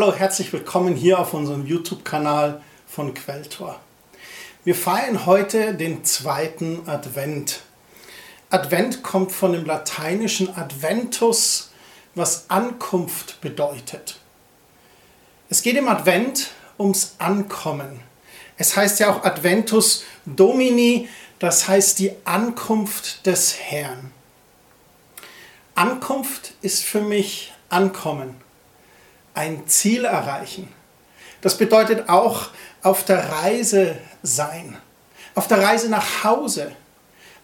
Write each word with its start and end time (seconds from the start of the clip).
Hallo, 0.00 0.14
herzlich 0.14 0.52
willkommen 0.52 0.94
hier 0.94 1.18
auf 1.18 1.34
unserem 1.34 1.66
YouTube-Kanal 1.66 2.62
von 2.86 3.14
Quelltor. 3.14 3.80
Wir 4.62 4.76
feiern 4.76 5.26
heute 5.26 5.74
den 5.74 6.04
zweiten 6.04 6.88
Advent. 6.88 7.62
Advent 8.48 9.02
kommt 9.02 9.32
von 9.32 9.54
dem 9.54 9.64
lateinischen 9.64 10.56
Adventus, 10.56 11.72
was 12.14 12.48
Ankunft 12.48 13.40
bedeutet. 13.40 14.20
Es 15.50 15.62
geht 15.62 15.76
im 15.76 15.88
Advent 15.88 16.52
ums 16.78 17.16
Ankommen. 17.18 17.98
Es 18.56 18.76
heißt 18.76 19.00
ja 19.00 19.12
auch 19.12 19.24
Adventus 19.24 20.04
Domini, 20.24 21.08
das 21.40 21.66
heißt 21.66 21.98
die 21.98 22.12
Ankunft 22.22 23.26
des 23.26 23.58
Herrn. 23.58 24.12
Ankunft 25.74 26.52
ist 26.62 26.84
für 26.84 27.00
mich 27.00 27.52
Ankommen 27.68 28.36
ein 29.38 29.68
Ziel 29.68 30.04
erreichen. 30.04 30.68
Das 31.40 31.56
bedeutet 31.56 32.08
auch 32.08 32.48
auf 32.82 33.04
der 33.04 33.30
Reise 33.30 33.96
sein, 34.24 34.76
auf 35.36 35.46
der 35.46 35.62
Reise 35.62 35.88
nach 35.88 36.24
Hause, 36.24 36.72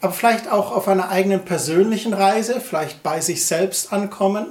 aber 0.00 0.12
vielleicht 0.12 0.50
auch 0.50 0.72
auf 0.72 0.88
einer 0.88 1.10
eigenen 1.10 1.44
persönlichen 1.44 2.12
Reise, 2.12 2.60
vielleicht 2.60 3.04
bei 3.04 3.20
sich 3.20 3.46
selbst 3.46 3.92
ankommen. 3.92 4.48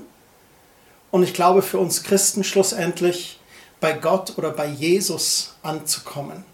Und 1.11 1.23
ich 1.23 1.33
glaube 1.33 1.61
für 1.61 1.79
uns 1.79 2.03
Christen 2.03 2.45
schlussendlich 2.45 3.41
bei 3.81 3.91
Gott 3.91 4.37
oder 4.37 4.51
bei 4.51 4.65
Jesus 4.65 5.55
anzukommen. 5.63 6.45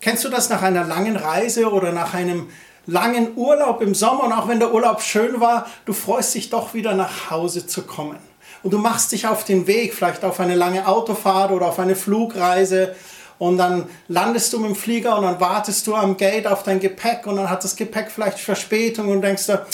Kennst 0.00 0.24
du 0.24 0.28
das 0.28 0.50
nach 0.50 0.62
einer 0.62 0.84
langen 0.84 1.16
Reise 1.16 1.70
oder 1.70 1.92
nach 1.92 2.14
einem 2.14 2.50
langen 2.86 3.36
Urlaub 3.36 3.80
im 3.80 3.94
Sommer 3.94 4.24
und 4.24 4.32
auch 4.32 4.48
wenn 4.48 4.58
der 4.58 4.74
Urlaub 4.74 5.00
schön 5.00 5.40
war, 5.40 5.66
du 5.86 5.92
freust 5.92 6.34
dich 6.34 6.50
doch 6.50 6.74
wieder 6.74 6.94
nach 6.94 7.30
Hause 7.30 7.64
zu 7.66 7.82
kommen 7.82 8.18
und 8.64 8.72
du 8.72 8.78
machst 8.78 9.12
dich 9.12 9.26
auf 9.26 9.44
den 9.44 9.66
Weg, 9.66 9.94
vielleicht 9.94 10.24
auf 10.24 10.40
eine 10.40 10.54
lange 10.54 10.88
Autofahrt 10.88 11.52
oder 11.52 11.68
auf 11.68 11.78
eine 11.78 11.94
Flugreise 11.94 12.96
und 13.38 13.58
dann 13.58 13.86
landest 14.08 14.52
du 14.52 14.58
mit 14.58 14.70
dem 14.70 14.74
Flieger 14.74 15.18
und 15.18 15.24
dann 15.24 15.38
wartest 15.38 15.86
du 15.86 15.94
am 15.94 16.16
Gate 16.16 16.46
auf 16.46 16.62
dein 16.62 16.80
Gepäck 16.80 17.26
und 17.26 17.36
dann 17.36 17.50
hat 17.50 17.62
das 17.62 17.76
Gepäck 17.76 18.10
vielleicht 18.10 18.38
Verspätung 18.40 19.08
und 19.08 19.20
denkst 19.20 19.46
du, 19.46 19.64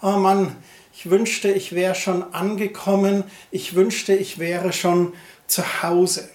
oh 0.00 0.12
Mann, 0.12 0.56
ich 0.94 1.10
wünschte, 1.10 1.50
ich 1.50 1.74
wäre 1.74 1.94
schon 1.94 2.34
angekommen, 2.34 3.22
ich 3.50 3.74
wünschte, 3.74 4.14
ich 4.14 4.38
wäre 4.38 4.72
schon 4.72 5.12
zu 5.46 5.82
Hause. 5.82 6.28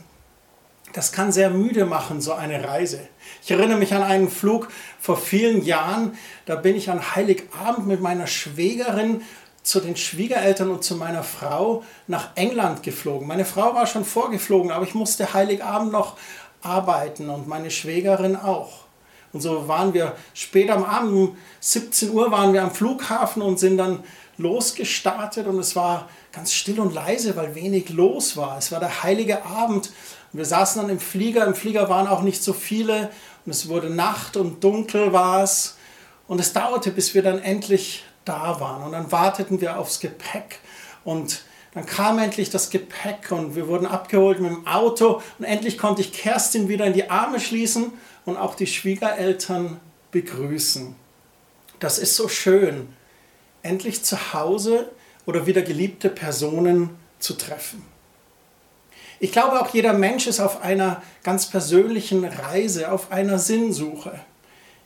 Das 0.93 1.11
kann 1.11 1.31
sehr 1.31 1.49
müde 1.49 1.85
machen, 1.85 2.21
so 2.21 2.33
eine 2.33 2.63
Reise. 2.63 2.99
Ich 3.41 3.49
erinnere 3.49 3.79
mich 3.79 3.95
an 3.95 4.03
einen 4.03 4.29
Flug 4.29 4.67
vor 4.99 5.17
vielen 5.17 5.65
Jahren, 5.65 6.15
da 6.45 6.55
bin 6.55 6.75
ich 6.75 6.91
an 6.91 7.15
Heiligabend 7.15 7.87
mit 7.87 8.01
meiner 8.01 8.27
Schwägerin 8.27 9.23
zu 9.63 9.79
den 9.79 9.95
Schwiegereltern 9.95 10.69
und 10.69 10.83
zu 10.83 10.95
meiner 10.95 11.23
Frau 11.23 11.83
nach 12.07 12.29
England 12.35 12.83
geflogen. 12.83 13.27
Meine 13.27 13.45
Frau 13.45 13.73
war 13.73 13.87
schon 13.87 14.05
vorgeflogen, 14.05 14.71
aber 14.71 14.85
ich 14.85 14.93
musste 14.93 15.33
Heiligabend 15.33 15.91
noch 15.91 16.17
arbeiten 16.61 17.29
und 17.29 17.47
meine 17.47 17.71
Schwägerin 17.71 18.35
auch. 18.35 18.83
Und 19.31 19.41
so 19.41 19.67
waren 19.67 19.93
wir 19.93 20.15
später 20.33 20.75
am 20.75 20.83
Abend, 20.83 21.11
um 21.11 21.37
17 21.59 22.11
Uhr 22.11 22.31
waren 22.31 22.53
wir 22.53 22.61
am 22.61 22.71
Flughafen 22.71 23.41
und 23.41 23.57
sind 23.57 23.77
dann 23.77 24.03
losgestartet 24.37 25.47
und 25.47 25.59
es 25.59 25.75
war 25.75 26.09
ganz 26.31 26.53
still 26.53 26.79
und 26.79 26.93
leise, 26.93 27.35
weil 27.35 27.55
wenig 27.55 27.89
los 27.89 28.37
war. 28.37 28.57
Es 28.57 28.71
war 28.71 28.79
der 28.79 29.03
heilige 29.03 29.45
Abend 29.45 29.91
und 30.31 30.39
wir 30.39 30.45
saßen 30.45 30.81
dann 30.81 30.91
im 30.91 30.99
Flieger. 30.99 31.45
Im 31.45 31.55
Flieger 31.55 31.89
waren 31.89 32.07
auch 32.07 32.21
nicht 32.21 32.43
so 32.43 32.53
viele 32.53 33.09
und 33.45 33.51
es 33.51 33.69
wurde 33.69 33.89
Nacht 33.89 34.37
und 34.37 34.63
dunkel 34.63 35.13
war 35.13 35.43
es. 35.43 35.77
Und 36.27 36.39
es 36.39 36.53
dauerte, 36.53 36.91
bis 36.91 37.13
wir 37.13 37.21
dann 37.21 37.39
endlich 37.39 38.05
da 38.25 38.59
waren. 38.59 38.83
Und 38.83 38.91
dann 38.91 39.11
warteten 39.11 39.61
wir 39.61 39.79
aufs 39.79 39.99
Gepäck 39.99 40.59
und 41.03 41.43
dann 41.73 41.85
kam 41.85 42.19
endlich 42.19 42.51
das 42.51 42.69
Gepäck 42.69 43.31
und 43.31 43.55
wir 43.55 43.67
wurden 43.67 43.87
abgeholt 43.87 44.39
mit 44.39 44.51
dem 44.51 44.67
Auto 44.67 45.21
und 45.39 45.45
endlich 45.45 45.77
konnte 45.77 46.01
ich 46.01 46.13
Kerstin 46.13 46.69
wieder 46.69 46.85
in 46.85 46.93
die 46.93 47.09
Arme 47.09 47.39
schließen 47.39 47.91
und 48.25 48.37
auch 48.37 48.55
die 48.55 48.67
Schwiegereltern 48.67 49.79
begrüßen. 50.11 50.95
Das 51.79 51.97
ist 51.97 52.15
so 52.15 52.27
schön, 52.27 52.87
endlich 53.63 54.03
zu 54.03 54.33
Hause 54.33 54.91
oder 55.25 55.47
wieder 55.47 55.63
geliebte 55.63 56.09
Personen 56.09 56.91
zu 57.19 57.33
treffen. 57.33 57.83
Ich 59.19 59.31
glaube, 59.31 59.59
auch 59.61 59.73
jeder 59.73 59.93
Mensch 59.93 60.27
ist 60.27 60.39
auf 60.39 60.61
einer 60.61 61.01
ganz 61.23 61.49
persönlichen 61.49 62.25
Reise, 62.25 62.91
auf 62.91 63.11
einer 63.11 63.39
Sinnsuche. 63.39 64.19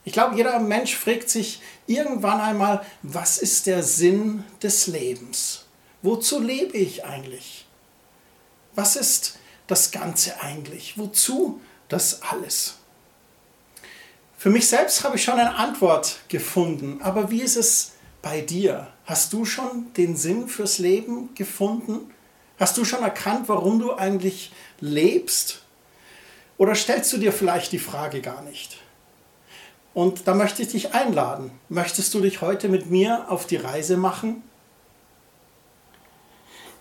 Ich 0.08 0.14
glaube, 0.14 0.38
jeder 0.38 0.58
Mensch 0.62 0.96
fragt 0.96 1.30
sich 1.30 1.60
irgendwann 1.86 2.40
einmal, 2.40 2.82
was 3.02 3.38
ist 3.38 3.68
der 3.68 3.84
Sinn 3.84 4.46
des 4.64 4.88
Lebens? 4.88 5.66
Wozu 6.02 6.40
lebe 6.40 6.78
ich 6.78 7.04
eigentlich? 7.04 7.66
Was 8.74 8.96
ist 8.96 9.38
das 9.68 9.92
Ganze 9.92 10.40
eigentlich? 10.40 10.98
Wozu 10.98 11.60
das 11.90 12.22
alles? 12.22 12.76
Für 14.38 14.50
mich 14.50 14.70
selbst 14.70 15.04
habe 15.04 15.18
ich 15.18 15.26
schon 15.26 15.40
eine 15.40 15.56
Antwort 15.56 16.20
gefunden, 16.30 17.02
aber 17.02 17.30
wie 17.30 17.42
ist 17.42 17.58
es 17.58 17.92
bei 18.22 18.40
dir? 18.40 18.88
Hast 19.04 19.34
du 19.34 19.44
schon 19.44 19.92
den 19.96 20.16
Sinn 20.16 20.48
fürs 20.48 20.78
Leben 20.78 21.36
gefunden? 21.36 22.14
Hast 22.58 22.78
du 22.78 22.86
schon 22.86 23.04
erkannt, 23.04 23.50
warum 23.50 23.80
du 23.80 23.94
eigentlich 23.94 24.54
lebst? 24.80 25.64
Oder 26.58 26.76
stellst 26.76 27.12
du 27.12 27.18
dir 27.18 27.34
vielleicht 27.34 27.74
die 27.74 27.78
Frage 27.78 28.22
gar 28.22 28.42
nicht? 28.44 28.78
Und 29.98 30.28
da 30.28 30.36
möchte 30.36 30.62
ich 30.62 30.68
dich 30.68 30.94
einladen. 30.94 31.50
Möchtest 31.70 32.14
du 32.14 32.20
dich 32.20 32.42
heute 32.42 32.70
mit 32.70 32.92
mir 32.92 33.26
auf 33.30 33.48
die 33.48 33.56
Reise 33.56 33.98
machen? 33.98 34.44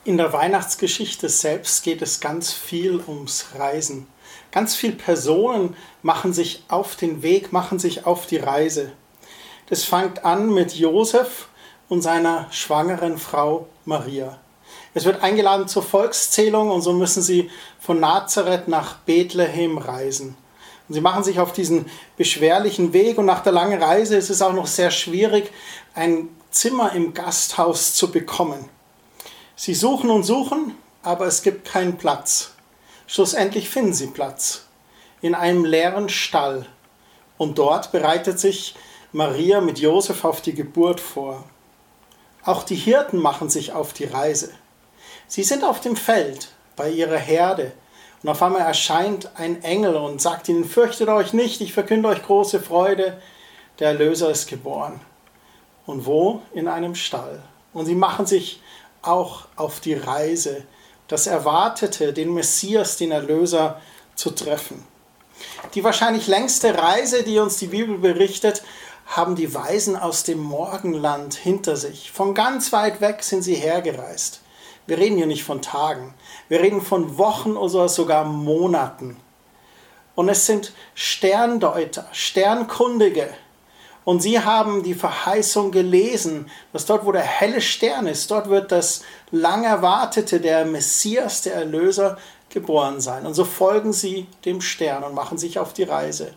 In 0.05 0.19
der 0.19 0.35
Weihnachtsgeschichte 0.35 1.31
selbst 1.31 1.83
geht 1.83 2.03
es 2.03 2.21
ganz 2.21 2.53
viel 2.53 3.03
ums 3.09 3.47
Reisen. 3.57 4.07
Ganz 4.53 4.77
viele 4.77 4.97
Personen 4.97 5.75
machen 6.03 6.35
sich 6.35 6.65
auf 6.69 6.95
den 6.95 7.23
Weg, 7.23 7.55
machen 7.55 7.79
sich 7.79 8.05
auf 8.05 8.27
die 8.27 8.37
Reise. 8.37 8.93
Das 9.71 9.85
fängt 9.85 10.27
an 10.27 10.53
mit 10.53 10.75
Josef 10.75 11.49
und 11.89 12.03
seiner 12.03 12.49
schwangeren 12.51 13.17
Frau 13.17 13.67
Maria. 13.87 14.39
Es 14.93 15.07
wird 15.07 15.23
eingeladen 15.23 15.69
zur 15.69 15.85
Volkszählung 15.85 16.69
und 16.69 16.83
so 16.83 16.93
müssen 16.93 17.23
sie 17.23 17.51
von 17.81 17.99
Nazareth 17.99 18.69
nach 18.69 18.97
Bethlehem 18.97 19.79
reisen. 19.79 20.37
Und 20.89 20.95
sie 20.95 21.01
machen 21.01 21.25
sich 21.25 21.41
auf 21.41 21.53
diesen 21.53 21.87
beschwerlichen 22.17 22.93
Weg 22.93 23.19
und 23.19 23.27
nach 23.27 23.43
der 23.43 23.53
langen 23.53 23.83
Reise 23.83 24.17
ist 24.17 24.31
es 24.31 24.43
auch 24.43 24.53
noch 24.53 24.67
sehr 24.67 24.91
schwierig, 24.91 25.51
ein 25.95 26.29
Zimmer 26.51 26.93
im 26.93 27.13
Gasthaus 27.13 27.95
zu 27.95 28.11
bekommen. 28.11 28.69
Sie 29.57 29.75
suchen 29.75 30.11
und 30.11 30.23
suchen, 30.23 30.75
aber 31.03 31.27
es 31.27 31.43
gibt 31.43 31.67
keinen 31.67 31.97
Platz. 31.97 32.53
Schlussendlich 33.07 33.69
finden 33.69 33.95
sie 33.95 34.09
Platz 34.09 34.67
in 35.21 35.35
einem 35.35 35.65
leeren 35.65 36.09
Stall. 36.09 36.67
Und 37.39 37.59
dort 37.59 37.93
bereitet 37.93 38.39
sich 38.39 38.75
Maria 39.13 39.61
mit 39.61 39.79
Josef 39.79 40.25
auf 40.25 40.41
die 40.41 40.55
Geburt 40.55 41.01
vor. 41.01 41.45
Auch 42.45 42.63
die 42.63 42.77
Hirten 42.77 43.19
machen 43.19 43.51
sich 43.51 43.73
auf 43.73 43.93
die 43.93 44.05
Reise. 44.05 44.51
Sie 45.27 45.43
sind 45.43 45.65
auf 45.65 45.81
dem 45.81 45.97
Feld 45.97 46.49
bei 46.77 46.91
ihrer 46.91 47.19
Herde 47.19 47.73
und 48.23 48.29
auf 48.29 48.43
einmal 48.43 48.63
erscheint 48.63 49.31
ein 49.37 49.63
Engel 49.63 49.97
und 49.97 50.21
sagt 50.21 50.49
ihnen, 50.49 50.65
fürchtet 50.65 51.09
euch 51.09 51.33
nicht, 51.33 51.61
ich 51.61 51.73
verkünde 51.73 52.09
euch 52.09 52.23
große 52.23 52.61
Freude, 52.61 53.21
der 53.79 53.89
Erlöser 53.89 54.31
ist 54.31 54.49
geboren. 54.49 55.01
Und 55.87 56.07
wo? 56.07 56.43
In 56.53 56.67
einem 56.67 56.95
Stall. 56.95 57.43
Und 57.73 57.87
sie 57.87 57.95
machen 57.95 58.27
sich 58.27 58.61
auch 59.03 59.47
auf 59.55 59.81
die 59.81 59.95
Reise, 59.95 60.65
das 61.09 61.27
Erwartete, 61.27 62.13
den 62.13 62.35
Messias, 62.35 62.97
den 62.97 63.13
Erlöser 63.13 63.81
zu 64.17 64.31
treffen. 64.31 64.85
Die 65.75 65.85
wahrscheinlich 65.85 66.27
längste 66.27 66.77
Reise, 66.77 67.23
die 67.23 67.39
uns 67.39 67.59
die 67.59 67.69
Bibel 67.69 67.99
berichtet, 67.99 68.63
haben 69.07 69.37
die 69.37 69.55
Weisen 69.55 69.97
aus 69.97 70.25
dem 70.25 70.41
Morgenland 70.41 71.35
hinter 71.35 71.77
sich. 71.77 72.11
Von 72.11 72.35
ganz 72.35 72.73
weit 72.73 73.01
weg 73.01 73.23
sind 73.23 73.43
sie 73.43 73.55
hergereist. 73.55 74.41
Wir 74.87 74.99
reden 74.99 75.17
hier 75.17 75.27
nicht 75.27 75.45
von 75.45 75.63
Tagen. 75.63 76.15
Wir 76.49 76.61
reden 76.61 76.81
von 76.81 77.19
Wochen 77.19 77.57
oder 77.57 77.89
sogar 77.89 78.25
Monaten. 78.25 79.17
Und 80.15 80.29
es 80.29 80.47
sind 80.47 80.73
Sterndeuter, 80.95 82.07
Sternkundige. 82.13 83.29
Und 84.05 84.23
sie 84.23 84.41
haben 84.41 84.85
die 84.85 84.95
Verheißung 84.95 85.73
gelesen, 85.73 86.49
dass 86.73 86.87
dort, 86.87 87.05
wo 87.05 87.13
der 87.13 87.23
helle 87.23 87.61
Stern 87.61 88.07
ist, 88.07 88.31
dort 88.31 88.49
wird 88.49 88.71
das 88.71 89.03
lang 89.33 89.65
erwartete, 89.65 90.41
der 90.41 90.65
Messias, 90.65 91.43
der 91.43 91.55
Erlöser, 91.55 92.17
geboren 92.49 93.01
sein. 93.01 93.27
Und 93.27 93.35
so 93.35 93.45
folgen 93.45 93.93
sie 93.93 94.29
dem 94.45 94.61
Stern 94.61 95.03
und 95.03 95.15
machen 95.15 95.39
sich 95.39 95.59
auf 95.59 95.73
die 95.73 95.83
Reise. 95.83 96.33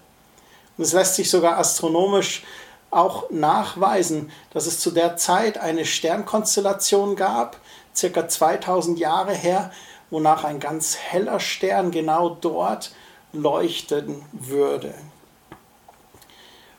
Und 0.78 0.84
es 0.84 0.94
lässt 0.94 1.16
sich 1.16 1.30
sogar 1.30 1.58
astronomisch 1.58 2.44
auch 2.92 3.30
nachweisen, 3.30 4.32
dass 4.52 4.66
es 4.66 4.80
zu 4.80 4.92
der 4.92 5.16
Zeit 5.18 5.60
eine 5.60 5.86
Sternkonstellation 5.86 7.16
gab, 7.16 7.58
circa 7.96 8.28
2000 8.28 8.98
Jahre 8.98 9.34
her, 9.34 9.72
wonach 10.10 10.44
ein 10.44 10.60
ganz 10.60 10.98
heller 10.98 11.40
Stern 11.40 11.92
genau 11.92 12.30
dort 12.30 12.92
leuchten 13.34 14.24
würde. 14.32 14.94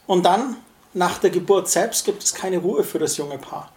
Und 0.06 0.24
dann, 0.24 0.56
nach 0.92 1.18
der 1.18 1.30
Geburt 1.30 1.68
selbst, 1.68 2.04
gibt 2.04 2.24
es 2.24 2.34
keine 2.34 2.58
Ruhe 2.58 2.82
für 2.82 2.98
das 2.98 3.16
junge 3.16 3.38
Paar. 3.38 3.70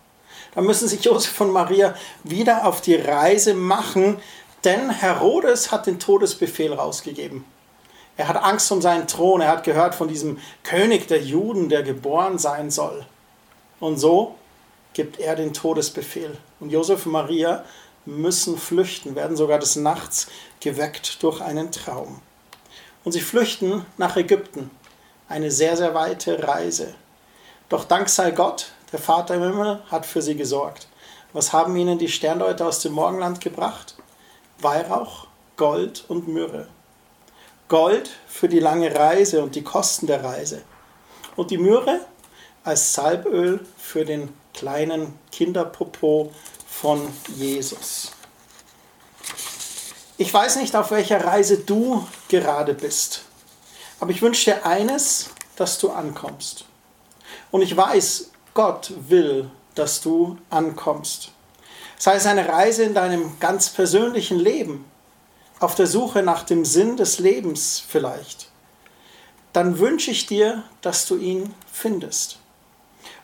Da 0.55 0.61
müssen 0.61 0.87
sich 0.87 1.03
Josef 1.03 1.39
und 1.41 1.51
Maria 1.51 1.95
wieder 2.23 2.65
auf 2.65 2.81
die 2.81 2.95
Reise 2.95 3.53
machen, 3.53 4.17
Denn 4.63 4.89
Herodes 4.89 5.71
hat 5.71 5.87
den 5.87 5.99
Todesbefehl 5.99 6.73
rausgegeben. 6.73 7.43
Er 8.15 8.27
hat 8.27 8.37
Angst 8.37 8.71
um 8.71 8.81
seinen 8.81 9.07
Thron, 9.07 9.41
er 9.41 9.49
hat 9.49 9.63
gehört 9.63 9.93
von 9.93 10.07
diesem 10.07 10.39
König 10.63 11.07
der 11.07 11.21
Juden, 11.21 11.67
der 11.67 11.83
geboren 11.83 12.37
sein 12.37 12.71
soll. 12.71 13.05
Und 13.79 13.97
so 13.97 14.35
gibt 14.93 15.19
er 15.19 15.35
den 15.35 15.53
Todesbefehl. 15.53 16.37
Und 16.59 16.69
Josef 16.69 17.05
und 17.05 17.11
Maria 17.11 17.65
müssen 18.05 18.57
flüchten, 18.57 19.15
werden 19.15 19.37
sogar 19.37 19.59
des 19.59 19.75
Nachts 19.75 20.27
geweckt 20.59 21.23
durch 21.23 21.41
einen 21.41 21.71
Traum. 21.71 22.21
Und 23.03 23.11
sie 23.11 23.21
flüchten 23.21 23.85
nach 23.97 24.15
Ägypten. 24.15 24.71
Eine 25.27 25.51
sehr, 25.51 25.77
sehr 25.77 25.93
weite 25.93 26.47
Reise. 26.47 26.95
Doch 27.69 27.85
dank 27.85 28.09
sei 28.09 28.31
Gott, 28.31 28.71
der 28.91 28.99
Vater 28.99 29.35
im 29.35 29.43
Himmel 29.43 29.81
hat 29.89 30.05
für 30.05 30.21
sie 30.21 30.35
gesorgt. 30.35 30.87
Was 31.33 31.51
haben 31.51 31.75
ihnen 31.75 31.97
die 31.97 32.09
Sterndeuter 32.09 32.67
aus 32.67 32.79
dem 32.79 32.93
Morgenland 32.93 33.41
gebracht? 33.41 33.95
Weihrauch, 34.59 35.27
Gold 35.57 36.05
und 36.07 36.27
Myrrhe. 36.27 36.67
Gold 37.69 38.11
für 38.27 38.47
die 38.47 38.59
lange 38.59 38.95
Reise 38.95 39.41
und 39.41 39.55
die 39.55 39.63
Kosten 39.63 40.05
der 40.05 40.23
Reise. 40.23 40.61
Und 41.35 41.49
die 41.49 41.57
Myrrhe 41.57 42.01
als 42.63 42.93
Salböl 42.93 43.65
für 43.77 44.05
den 44.05 44.29
kleinen 44.53 45.17
Kinderpopo 45.31 46.31
von 46.83 47.07
Jesus. 47.37 48.11
Ich 50.17 50.33
weiß 50.33 50.57
nicht, 50.57 50.75
auf 50.75 50.91
welcher 50.91 51.23
Reise 51.23 51.59
du 51.59 52.05
gerade 52.27 52.73
bist, 52.73 53.21
aber 54.01 54.11
ich 54.11 54.21
wünsche 54.21 54.51
dir 54.51 54.65
eines, 54.65 55.29
dass 55.55 55.79
du 55.79 55.91
ankommst. 55.91 56.65
Und 57.51 57.61
ich 57.61 57.77
weiß, 57.77 58.31
Gott 58.53 58.91
will, 59.07 59.49
dass 59.75 60.01
du 60.01 60.37
ankommst. 60.49 61.31
Sei 61.97 62.15
es 62.15 62.25
eine 62.25 62.49
Reise 62.49 62.83
in 62.83 62.93
deinem 62.93 63.39
ganz 63.39 63.69
persönlichen 63.69 64.37
Leben, 64.37 64.83
auf 65.61 65.75
der 65.75 65.87
Suche 65.87 66.21
nach 66.21 66.43
dem 66.43 66.65
Sinn 66.65 66.97
des 66.97 67.17
Lebens 67.17 67.81
vielleicht, 67.87 68.49
dann 69.53 69.79
wünsche 69.79 70.11
ich 70.11 70.25
dir, 70.25 70.63
dass 70.81 71.05
du 71.05 71.15
ihn 71.15 71.53
findest. 71.71 72.39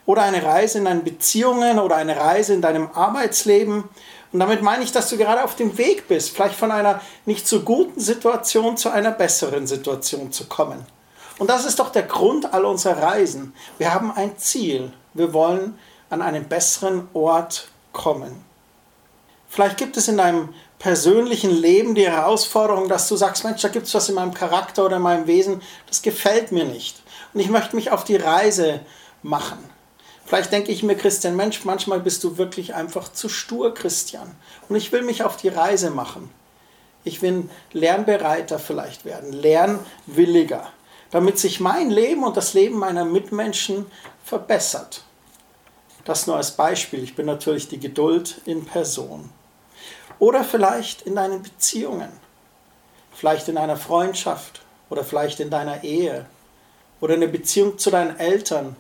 Oder 0.09 0.23
eine 0.23 0.41
Reise 0.41 0.79
in 0.79 0.85
deinen 0.85 1.03
Beziehungen 1.03 1.77
oder 1.77 1.95
eine 1.95 2.17
Reise 2.17 2.55
in 2.55 2.63
deinem 2.63 2.89
Arbeitsleben. 2.95 3.83
Und 4.31 4.39
damit 4.39 4.63
meine 4.63 4.83
ich, 4.83 4.91
dass 4.91 5.07
du 5.07 5.17
gerade 5.17 5.43
auf 5.43 5.55
dem 5.55 5.77
Weg 5.77 6.07
bist, 6.07 6.31
vielleicht 6.31 6.55
von 6.55 6.71
einer 6.71 6.99
nicht 7.27 7.47
so 7.47 7.59
guten 7.59 7.99
Situation 7.99 8.75
zu 8.75 8.89
einer 8.89 9.11
besseren 9.11 9.67
Situation 9.67 10.31
zu 10.31 10.45
kommen. 10.47 10.83
Und 11.37 11.51
das 11.51 11.63
ist 11.63 11.77
doch 11.77 11.91
der 11.91 12.01
Grund 12.01 12.51
all 12.55 12.65
unserer 12.65 13.03
Reisen. 13.03 13.53
Wir 13.77 13.93
haben 13.93 14.11
ein 14.11 14.35
Ziel. 14.39 14.91
Wir 15.13 15.31
wollen 15.31 15.77
an 16.09 16.23
einen 16.23 16.45
besseren 16.45 17.07
Ort 17.13 17.67
kommen. 17.93 18.43
Vielleicht 19.47 19.77
gibt 19.77 19.95
es 19.95 20.07
in 20.07 20.17
deinem 20.17 20.55
persönlichen 20.79 21.51
Leben 21.51 21.93
die 21.93 22.09
Herausforderung, 22.09 22.89
dass 22.89 23.07
du 23.07 23.15
sagst, 23.15 23.43
Mensch, 23.43 23.61
da 23.61 23.67
gibt 23.67 23.85
es 23.85 23.93
was 23.93 24.09
in 24.09 24.15
meinem 24.15 24.33
Charakter 24.33 24.85
oder 24.85 24.95
in 24.95 25.03
meinem 25.03 25.27
Wesen, 25.27 25.61
das 25.85 26.01
gefällt 26.01 26.51
mir 26.51 26.65
nicht. 26.65 26.99
Und 27.31 27.41
ich 27.41 27.49
möchte 27.51 27.75
mich 27.75 27.91
auf 27.91 28.03
die 28.03 28.15
Reise 28.15 28.79
machen. 29.21 29.59
Vielleicht 30.29 30.51
denke 30.51 30.71
ich 30.71 30.83
mir, 30.83 30.95
Christian, 30.95 31.35
Mensch, 31.35 31.65
manchmal 31.65 32.01
bist 32.01 32.23
du 32.23 32.37
wirklich 32.37 32.75
einfach 32.75 33.11
zu 33.11 33.29
stur, 33.29 33.73
Christian. 33.73 34.29
Und 34.69 34.75
ich 34.75 34.91
will 34.91 35.01
mich 35.01 35.23
auf 35.23 35.37
die 35.37 35.47
Reise 35.47 35.89
machen. 35.89 36.29
Ich 37.03 37.23
will 37.23 37.49
lernbereiter 37.73 38.59
vielleicht 38.59 39.05
werden, 39.05 39.33
lernwilliger, 39.33 40.67
damit 41.09 41.39
sich 41.39 41.59
mein 41.59 41.89
Leben 41.89 42.23
und 42.23 42.37
das 42.37 42.53
Leben 42.53 42.77
meiner 42.77 43.05
Mitmenschen 43.05 43.87
verbessert. 44.23 45.01
Das 46.05 46.27
nur 46.27 46.37
als 46.37 46.51
Beispiel. 46.51 47.01
Ich 47.01 47.15
bin 47.15 47.25
natürlich 47.25 47.67
die 47.67 47.79
Geduld 47.79 48.39
in 48.45 48.65
Person. 48.65 49.31
Oder 50.19 50.43
vielleicht 50.43 51.01
in 51.07 51.15
deinen 51.15 51.41
Beziehungen, 51.41 52.11
vielleicht 53.15 53.47
in 53.47 53.57
einer 53.57 53.77
Freundschaft 53.77 54.61
oder 54.91 55.03
vielleicht 55.03 55.39
in 55.39 55.49
deiner 55.49 55.83
Ehe 55.83 56.27
oder 57.01 57.15
in 57.15 57.21
der 57.21 57.29
Beziehung 57.29 57.79
zu 57.79 57.89
deinen 57.89 58.19
Eltern 58.19 58.75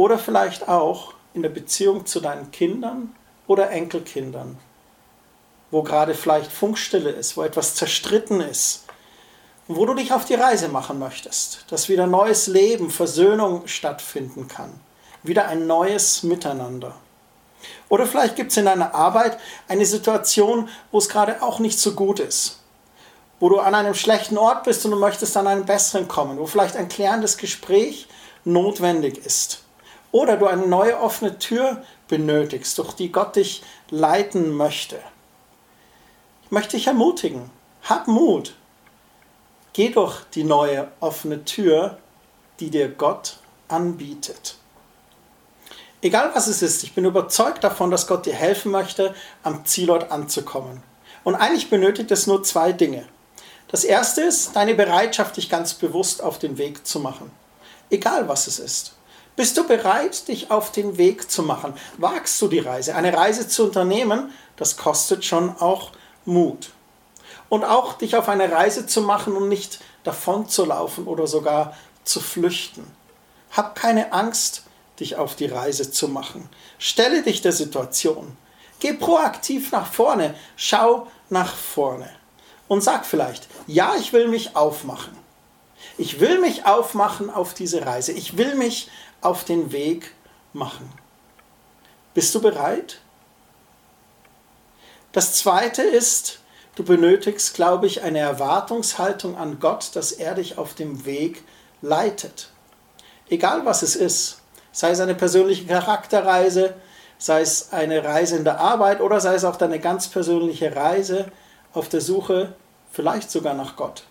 oder 0.00 0.18
vielleicht 0.18 0.66
auch 0.66 1.12
in 1.34 1.42
der 1.42 1.50
Beziehung 1.50 2.06
zu 2.06 2.20
deinen 2.20 2.50
Kindern 2.50 3.14
oder 3.46 3.68
Enkelkindern, 3.68 4.56
wo 5.70 5.82
gerade 5.82 6.14
vielleicht 6.14 6.50
Funkstille 6.50 7.10
ist, 7.10 7.36
wo 7.36 7.42
etwas 7.42 7.74
zerstritten 7.74 8.40
ist 8.40 8.86
und 9.68 9.76
wo 9.76 9.84
du 9.84 9.92
dich 9.92 10.14
auf 10.14 10.24
die 10.24 10.36
Reise 10.36 10.68
machen 10.68 10.98
möchtest, 10.98 11.66
dass 11.68 11.90
wieder 11.90 12.06
neues 12.06 12.46
Leben, 12.46 12.88
Versöhnung 12.88 13.66
stattfinden 13.66 14.48
kann, 14.48 14.72
wieder 15.22 15.48
ein 15.48 15.66
neues 15.66 16.22
Miteinander. 16.22 16.94
Oder 17.90 18.06
vielleicht 18.06 18.36
gibt 18.36 18.52
es 18.52 18.56
in 18.56 18.64
deiner 18.64 18.94
Arbeit 18.94 19.38
eine 19.68 19.84
Situation, 19.84 20.70
wo 20.92 20.96
es 20.96 21.10
gerade 21.10 21.42
auch 21.42 21.58
nicht 21.58 21.78
so 21.78 21.92
gut 21.92 22.20
ist. 22.20 22.60
Wo 23.38 23.50
du 23.50 23.58
an 23.58 23.74
einem 23.74 23.92
schlechten 23.92 24.38
Ort 24.38 24.64
bist 24.64 24.82
und 24.86 24.92
du 24.92 24.96
möchtest 24.96 25.36
an 25.36 25.46
einen 25.46 25.66
besseren 25.66 26.08
kommen. 26.08 26.38
Wo 26.38 26.46
vielleicht 26.46 26.76
ein 26.76 26.88
klärendes 26.88 27.36
Gespräch 27.36 28.08
notwendig 28.44 29.18
ist. 29.26 29.62
Oder 30.12 30.36
du 30.36 30.46
eine 30.46 30.66
neue 30.66 30.98
offene 30.98 31.38
Tür 31.38 31.82
benötigst, 32.08 32.76
durch 32.78 32.94
die 32.94 33.12
Gott 33.12 33.36
dich 33.36 33.62
leiten 33.90 34.52
möchte. 34.52 34.98
Ich 36.44 36.50
möchte 36.50 36.76
dich 36.76 36.88
ermutigen. 36.88 37.50
Hab 37.88 38.08
Mut. 38.08 38.54
Geh 39.72 39.90
durch 39.90 40.24
die 40.34 40.44
neue 40.44 40.88
offene 40.98 41.44
Tür, 41.44 41.98
die 42.58 42.70
dir 42.70 42.88
Gott 42.88 43.36
anbietet. 43.68 44.56
Egal 46.02 46.30
was 46.34 46.46
es 46.46 46.62
ist, 46.62 46.82
ich 46.82 46.94
bin 46.94 47.04
überzeugt 47.04 47.62
davon, 47.62 47.90
dass 47.90 48.06
Gott 48.06 48.26
dir 48.26 48.34
helfen 48.34 48.72
möchte, 48.72 49.14
am 49.42 49.64
Zielort 49.66 50.10
anzukommen. 50.10 50.82
Und 51.24 51.34
eigentlich 51.34 51.68
benötigt 51.68 52.10
es 52.10 52.26
nur 52.26 52.42
zwei 52.42 52.72
Dinge. 52.72 53.06
Das 53.68 53.84
erste 53.84 54.22
ist 54.22 54.56
deine 54.56 54.74
Bereitschaft, 54.74 55.36
dich 55.36 55.48
ganz 55.48 55.74
bewusst 55.74 56.22
auf 56.22 56.38
den 56.38 56.58
Weg 56.58 56.86
zu 56.86 56.98
machen. 56.98 57.30
Egal 57.90 58.28
was 58.28 58.46
es 58.46 58.58
ist. 58.58 58.96
Bist 59.40 59.56
du 59.56 59.66
bereit, 59.66 60.28
dich 60.28 60.50
auf 60.50 60.70
den 60.70 60.98
Weg 60.98 61.30
zu 61.30 61.42
machen? 61.42 61.72
Wagst 61.96 62.42
du 62.42 62.46
die 62.46 62.58
Reise? 62.58 62.94
Eine 62.94 63.16
Reise 63.16 63.48
zu 63.48 63.64
unternehmen, 63.64 64.34
das 64.56 64.76
kostet 64.76 65.24
schon 65.24 65.56
auch 65.60 65.92
Mut. 66.26 66.72
Und 67.48 67.64
auch 67.64 67.94
dich 67.94 68.16
auf 68.16 68.28
eine 68.28 68.52
Reise 68.52 68.86
zu 68.86 69.00
machen 69.00 69.34
und 69.34 69.48
nicht 69.48 69.80
davon 70.04 70.46
zu 70.46 70.66
laufen 70.66 71.06
oder 71.06 71.26
sogar 71.26 71.74
zu 72.04 72.20
flüchten. 72.20 72.86
Hab 73.50 73.76
keine 73.76 74.12
Angst, 74.12 74.64
dich 74.98 75.16
auf 75.16 75.36
die 75.36 75.46
Reise 75.46 75.90
zu 75.90 76.08
machen. 76.08 76.46
Stelle 76.78 77.22
dich 77.22 77.40
der 77.40 77.52
Situation. 77.52 78.36
Geh 78.78 78.92
proaktiv 78.92 79.72
nach 79.72 79.90
vorne. 79.90 80.34
Schau 80.56 81.06
nach 81.30 81.56
vorne. 81.56 82.10
Und 82.68 82.82
sag 82.82 83.06
vielleicht, 83.06 83.48
ja, 83.66 83.94
ich 83.98 84.12
will 84.12 84.28
mich 84.28 84.54
aufmachen. 84.54 85.16
Ich 85.96 86.20
will 86.20 86.40
mich 86.40 86.66
aufmachen 86.66 87.30
auf 87.30 87.54
diese 87.54 87.86
Reise. 87.86 88.12
Ich 88.12 88.36
will 88.36 88.54
mich 88.54 88.90
auf 89.20 89.44
den 89.44 89.72
Weg 89.72 90.12
machen. 90.52 90.90
Bist 92.14 92.34
du 92.34 92.40
bereit? 92.40 93.00
Das 95.12 95.34
Zweite 95.34 95.82
ist, 95.82 96.40
du 96.76 96.84
benötigst, 96.84 97.54
glaube 97.54 97.86
ich, 97.86 98.02
eine 98.02 98.18
Erwartungshaltung 98.18 99.36
an 99.36 99.58
Gott, 99.60 99.90
dass 99.94 100.12
er 100.12 100.34
dich 100.34 100.58
auf 100.58 100.74
dem 100.74 101.04
Weg 101.04 101.42
leitet. 101.82 102.50
Egal 103.28 103.64
was 103.64 103.82
es 103.82 103.96
ist 103.96 104.40
sei 104.72 104.90
es 104.90 105.00
eine 105.00 105.14
persönliche 105.14 105.66
Charakterreise, 105.66 106.74
sei 107.18 107.42
es 107.42 107.72
eine 107.72 108.04
Reise 108.04 108.36
in 108.36 108.44
der 108.44 108.60
Arbeit 108.60 109.00
oder 109.00 109.20
sei 109.20 109.34
es 109.34 109.44
auch 109.44 109.56
deine 109.56 109.78
ganz 109.78 110.08
persönliche 110.08 110.74
Reise 110.74 111.30
auf 111.72 111.88
der 111.88 112.00
Suche 112.00 112.54
vielleicht 112.92 113.30
sogar 113.30 113.54
nach 113.54 113.76
Gott. 113.76 114.04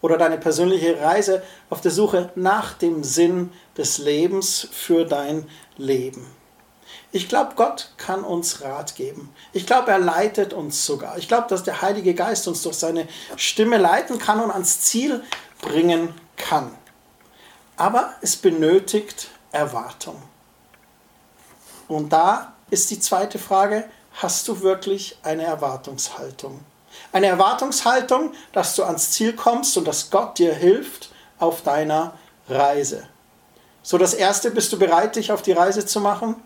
Oder 0.00 0.18
deine 0.18 0.38
persönliche 0.38 1.00
Reise 1.00 1.42
auf 1.70 1.80
der 1.80 1.90
Suche 1.90 2.30
nach 2.34 2.74
dem 2.74 3.02
Sinn 3.02 3.52
des 3.76 3.98
Lebens 3.98 4.68
für 4.70 5.04
dein 5.04 5.48
Leben. 5.76 6.26
Ich 7.12 7.28
glaube, 7.28 7.52
Gott 7.56 7.92
kann 7.96 8.24
uns 8.24 8.60
Rat 8.62 8.94
geben. 8.94 9.32
Ich 9.52 9.66
glaube, 9.66 9.90
er 9.90 9.98
leitet 9.98 10.52
uns 10.52 10.84
sogar. 10.84 11.16
Ich 11.18 11.28
glaube, 11.28 11.46
dass 11.48 11.62
der 11.62 11.80
Heilige 11.80 12.14
Geist 12.14 12.46
uns 12.46 12.62
durch 12.62 12.76
seine 12.76 13.08
Stimme 13.36 13.78
leiten 13.78 14.18
kann 14.18 14.40
und 14.40 14.50
ans 14.50 14.82
Ziel 14.82 15.22
bringen 15.62 16.12
kann. 16.36 16.76
Aber 17.76 18.14
es 18.20 18.36
benötigt 18.36 19.28
Erwartung. 19.52 20.20
Und 21.88 22.12
da 22.12 22.54
ist 22.70 22.90
die 22.90 23.00
zweite 23.00 23.38
Frage, 23.38 23.88
hast 24.14 24.48
du 24.48 24.60
wirklich 24.60 25.18
eine 25.22 25.44
Erwartungshaltung? 25.44 26.60
Eine 27.12 27.26
Erwartungshaltung, 27.26 28.32
dass 28.52 28.76
du 28.76 28.84
ans 28.84 29.12
Ziel 29.12 29.34
kommst 29.34 29.76
und 29.76 29.86
dass 29.86 30.10
Gott 30.10 30.38
dir 30.38 30.54
hilft 30.54 31.10
auf 31.38 31.62
deiner 31.62 32.14
Reise. 32.48 33.08
So 33.82 33.98
das 33.98 34.14
erste, 34.14 34.50
bist 34.50 34.72
du 34.72 34.78
bereit, 34.78 35.16
dich 35.16 35.32
auf 35.32 35.42
die 35.42 35.52
Reise 35.52 35.86
zu 35.86 36.00
machen? 36.00 36.36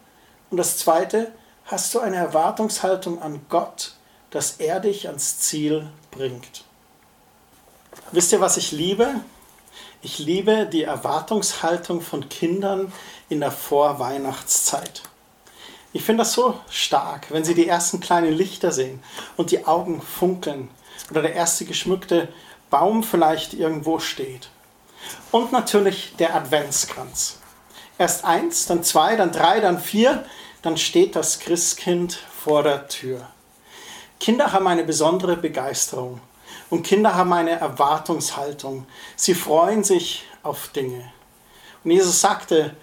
Und 0.50 0.56
das 0.56 0.78
zweite, 0.78 1.32
hast 1.64 1.94
du 1.94 2.00
eine 2.00 2.16
Erwartungshaltung 2.16 3.22
an 3.22 3.40
Gott, 3.48 3.94
dass 4.30 4.56
er 4.58 4.80
dich 4.80 5.06
ans 5.06 5.38
Ziel 5.38 5.88
bringt? 6.10 6.64
Wisst 8.12 8.32
ihr, 8.32 8.40
was 8.40 8.56
ich 8.56 8.72
liebe? 8.72 9.20
Ich 10.02 10.18
liebe 10.18 10.66
die 10.66 10.84
Erwartungshaltung 10.84 12.00
von 12.00 12.28
Kindern 12.28 12.92
in 13.28 13.40
der 13.40 13.52
Vorweihnachtszeit. 13.52 15.02
Ich 15.92 16.04
finde 16.04 16.22
das 16.22 16.32
so 16.32 16.60
stark, 16.70 17.30
wenn 17.30 17.44
Sie 17.44 17.54
die 17.54 17.66
ersten 17.66 18.00
kleinen 18.00 18.32
Lichter 18.32 18.70
sehen 18.70 19.02
und 19.36 19.50
die 19.50 19.66
Augen 19.66 20.00
funkeln 20.00 20.68
oder 21.10 21.22
der 21.22 21.34
erste 21.34 21.64
geschmückte 21.64 22.28
Baum 22.70 23.02
vielleicht 23.02 23.54
irgendwo 23.54 23.98
steht. 23.98 24.50
Und 25.32 25.50
natürlich 25.50 26.14
der 26.18 26.34
Adventskranz. 26.36 27.38
Erst 27.98 28.24
eins, 28.24 28.66
dann 28.66 28.84
zwei, 28.84 29.16
dann 29.16 29.32
drei, 29.32 29.60
dann 29.60 29.80
vier, 29.80 30.24
dann 30.62 30.76
steht 30.76 31.16
das 31.16 31.40
Christkind 31.40 32.14
vor 32.14 32.62
der 32.62 32.86
Tür. 32.88 33.26
Kinder 34.20 34.52
haben 34.52 34.66
eine 34.68 34.84
besondere 34.84 35.36
Begeisterung 35.36 36.20
und 36.68 36.86
Kinder 36.86 37.14
haben 37.14 37.32
eine 37.32 37.52
Erwartungshaltung. 37.52 38.86
Sie 39.16 39.34
freuen 39.34 39.82
sich 39.82 40.24
auf 40.42 40.68
Dinge. 40.68 41.12
Und 41.82 41.90
Jesus 41.90 42.20
sagte, 42.20 42.76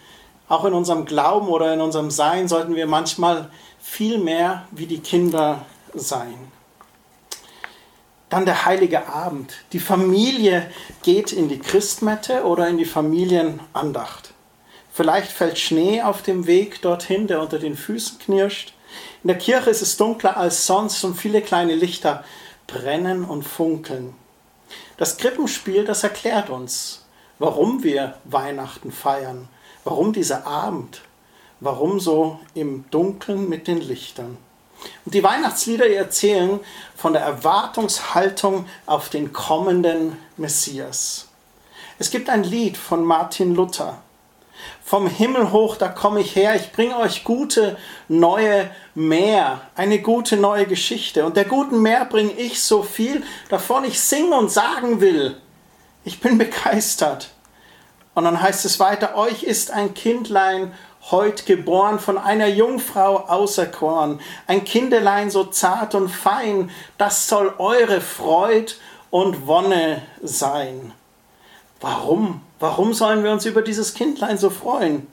auch 0.50 0.66
in 0.66 0.74
unserem 0.74 1.06
Glauben 1.06 1.48
oder 1.48 1.74
in 1.74 1.82
unserem 1.82 2.12
Sein 2.12 2.48
sollten 2.48 2.76
wir 2.76 2.88
manchmal 2.88 3.50
viel 3.80 4.18
mehr 4.18 4.68
wie 4.72 4.86
die 4.86 5.00
Kinder 5.00 5.66
sein. 5.94 6.52
Dann 8.30 8.46
der 8.46 8.66
heilige 8.66 9.08
Abend. 9.08 9.54
Die 9.72 9.80
Familie 9.80 10.70
geht 11.04 11.32
in 11.32 11.48
die 11.48 11.60
Christmette 11.60 12.44
oder 12.44 12.68
in 12.68 12.78
die 12.78 12.86
Familienandacht. 12.86 14.34
Vielleicht 14.92 15.32
fällt 15.32 15.60
Schnee 15.60 16.02
auf 16.02 16.24
dem 16.24 16.48
Weg 16.48 16.82
dorthin, 16.82 17.28
der 17.28 17.42
unter 17.42 17.60
den 17.60 17.78
Füßen 17.78 18.20
knirscht. 18.20 18.74
In 19.24 19.30
der 19.30 19.38
Kirche 19.38 19.70
ist 19.70 19.82
es 19.82 19.96
dunkler 19.96 20.38
als 20.38 20.66
sonst 20.66 21.04
und 21.04 21.16
viele 21.16 21.42
kleine 21.42 21.76
Lichter 21.76 22.24
brennen 22.66 23.24
und 23.24 23.44
funkeln. 23.44 24.14
Das 24.98 25.18
Krippenspiel, 25.18 25.86
das 25.86 26.04
erklärt 26.04 26.50
uns, 26.50 27.06
warum 27.40 27.84
wir 27.84 28.16
Weihnachten 28.26 28.92
feiern, 28.92 29.48
warum 29.88 30.12
dieser 30.12 30.46
Abend, 30.46 31.02
warum 31.62 32.02
so 32.02 32.40
im 32.54 32.84
Dunkeln 32.92 33.48
mit 33.48 33.68
den 33.68 33.80
Lichtern. 33.80 34.38
Und 35.06 35.16
die 35.16 35.24
Weihnachtslieder 35.24 35.90
erzählen 35.90 36.60
von 36.94 37.14
der 37.14 37.22
Erwartungshaltung 37.22 38.66
auf 38.86 39.08
den 39.08 39.32
kommenden 39.32 40.18
Messias. 40.36 41.30
Es 42.00 42.12
gibt 42.12 42.30
ein 42.30 42.44
Lied 42.44 42.76
von 42.76 43.06
Martin 43.06 43.56
Luther. 43.56 44.00
Vom 44.84 45.08
Himmel 45.08 45.54
hoch, 45.54 45.78
da 45.78 45.88
komme 45.88 46.20
ich 46.20 46.36
her, 46.36 46.56
ich 46.58 46.74
bringe 46.74 46.98
euch 46.98 47.24
gute 47.24 47.78
neue 48.10 48.70
Meer, 48.94 49.62
eine 49.76 50.02
gute 50.02 50.36
neue 50.36 50.66
Geschichte. 50.66 51.26
Und 51.26 51.38
der 51.38 51.46
guten 51.46 51.82
Meer 51.82 52.04
bringe 52.04 52.34
ich 52.34 52.62
so 52.62 52.84
viel, 52.84 53.24
davon 53.48 53.86
ich 53.86 54.02
singen 54.02 54.34
und 54.34 54.52
sagen 54.52 55.00
will. 55.00 55.38
Ich 56.04 56.20
bin 56.20 56.38
begeistert. 56.38 57.30
Und 58.18 58.24
dann 58.24 58.42
heißt 58.42 58.66
es 58.66 58.80
weiter, 58.80 59.16
euch 59.16 59.44
ist 59.44 59.70
ein 59.70 59.94
Kindlein 59.94 60.74
heut 61.12 61.46
geboren, 61.46 62.00
von 62.00 62.18
einer 62.18 62.48
Jungfrau 62.48 63.28
auserkoren, 63.28 64.20
ein 64.48 64.64
Kindelein 64.64 65.30
so 65.30 65.44
zart 65.44 65.94
und 65.94 66.10
fein, 66.10 66.72
das 66.98 67.28
soll 67.28 67.54
eure 67.60 68.02
Freud 68.02 68.74
und 69.12 69.46
Wonne 69.46 70.02
sein. 70.24 70.94
Warum? 71.80 72.42
Warum 72.60 72.96
sollen 72.96 73.24
wir 73.24 73.32
uns 73.32 73.46
über 73.46 73.62
dieses 73.62 73.94
Kindlein 73.94 74.40
so 74.40 74.50
freuen? 74.50 75.06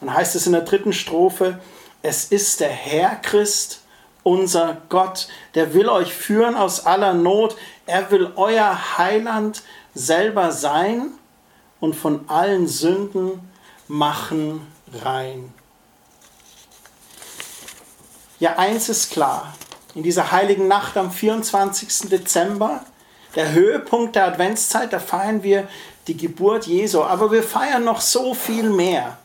Dann 0.00 0.14
heißt 0.14 0.34
es 0.34 0.46
in 0.46 0.52
der 0.52 0.62
dritten 0.62 0.94
Strophe, 0.94 1.60
es 2.00 2.24
ist 2.24 2.60
der 2.60 2.70
Herr 2.70 3.16
Christ, 3.16 3.82
unser 4.22 4.78
Gott, 4.88 5.28
der 5.54 5.74
will 5.74 5.90
euch 5.90 6.14
führen 6.14 6.56
aus 6.56 6.86
aller 6.86 7.12
Not, 7.12 7.58
er 7.84 8.10
will 8.10 8.32
euer 8.36 8.96
Heiland 8.96 9.60
selber 9.92 10.50
sein 10.50 11.12
und 11.80 11.94
von 11.94 12.28
allen 12.28 12.66
Sünden 12.66 13.40
machen 13.86 14.66
rein. 15.02 15.52
Ja, 18.40 18.56
eins 18.56 18.88
ist 18.88 19.10
klar. 19.10 19.54
In 19.94 20.02
dieser 20.02 20.30
heiligen 20.30 20.68
Nacht 20.68 20.96
am 20.96 21.10
24. 21.10 22.08
Dezember, 22.08 22.84
der 23.34 23.52
Höhepunkt 23.52 24.16
der 24.16 24.26
Adventszeit, 24.26 24.92
da 24.92 25.00
feiern 25.00 25.42
wir 25.42 25.68
die 26.06 26.16
Geburt 26.16 26.66
Jesu. 26.66 27.02
Aber 27.02 27.32
wir 27.32 27.42
feiern 27.42 27.84
noch 27.84 28.00
so 28.00 28.34
viel 28.34 28.70
mehr. 28.70 29.18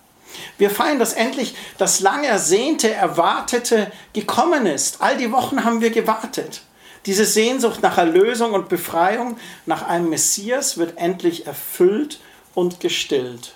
Wir 0.57 0.69
feiern, 0.69 0.99
dass 0.99 1.13
endlich 1.13 1.55
das 1.77 1.99
lang 1.99 2.23
ersehnte, 2.23 2.91
erwartete 2.91 3.91
gekommen 4.13 4.65
ist. 4.65 5.01
All 5.01 5.17
die 5.17 5.31
Wochen 5.31 5.63
haben 5.63 5.81
wir 5.81 5.91
gewartet. 5.91 6.63
Diese 7.05 7.25
Sehnsucht 7.25 7.81
nach 7.81 7.97
Erlösung 7.97 8.53
und 8.53 8.69
Befreiung, 8.69 9.37
nach 9.65 9.87
einem 9.87 10.09
Messias 10.09 10.77
wird 10.77 10.97
endlich 10.97 11.45
erfüllt 11.45 12.19
und 12.55 12.79
gestillt. 12.79 13.55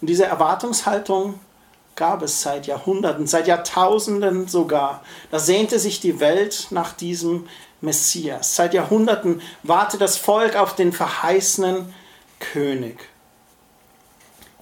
Und 0.00 0.08
diese 0.08 0.26
Erwartungshaltung 0.26 1.40
gab 1.94 2.22
es 2.22 2.42
seit 2.42 2.66
Jahrhunderten, 2.66 3.26
seit 3.26 3.46
Jahrtausenden 3.46 4.48
sogar. 4.48 5.02
Da 5.30 5.38
sehnte 5.38 5.78
sich 5.78 6.00
die 6.00 6.20
Welt 6.20 6.68
nach 6.70 6.92
diesem 6.92 7.48
Messias. 7.80 8.54
Seit 8.54 8.74
Jahrhunderten 8.74 9.40
wartet 9.62 10.00
das 10.00 10.16
Volk 10.16 10.56
auf 10.56 10.74
den 10.74 10.92
verheißenen 10.92 11.92
König. 12.38 12.98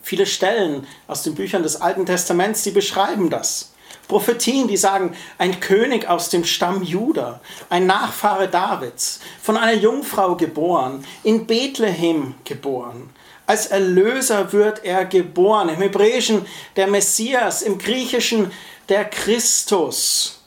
Viele 0.01 0.27
Stellen 0.27 0.87
aus 1.09 1.23
den 1.23 1.35
Büchern 1.35 1.63
des 1.63 1.81
Alten 1.81 2.07
Testaments, 2.07 2.63
die 2.63 2.71
beschreiben 2.71 3.31
das. 3.31 3.74
Prophetien, 4.09 4.69
die 4.69 4.77
sagen, 4.77 5.17
ein 5.39 5.61
König 5.61 6.09
aus 6.09 6.29
dem 6.29 6.45
Stamm 6.45 6.83
Juda, 6.83 7.41
ein 7.71 7.87
Nachfahre 7.87 8.49
Davids, 8.49 9.21
von 9.43 9.57
einer 9.57 9.81
Jungfrau 9.81 10.37
geboren, 10.37 11.05
in 11.23 11.47
Bethlehem 11.47 12.35
geboren. 12.45 13.11
Als 13.47 13.67
Erlöser 13.67 14.53
wird 14.53 14.85
er 14.85 15.05
geboren. 15.05 15.69
Im 15.69 15.77
Hebräischen 15.77 16.47
der 16.77 16.87
Messias, 16.87 17.63
im 17.63 17.79
Griechischen 17.79 18.53
der 18.89 19.05
Christus. 19.05 20.41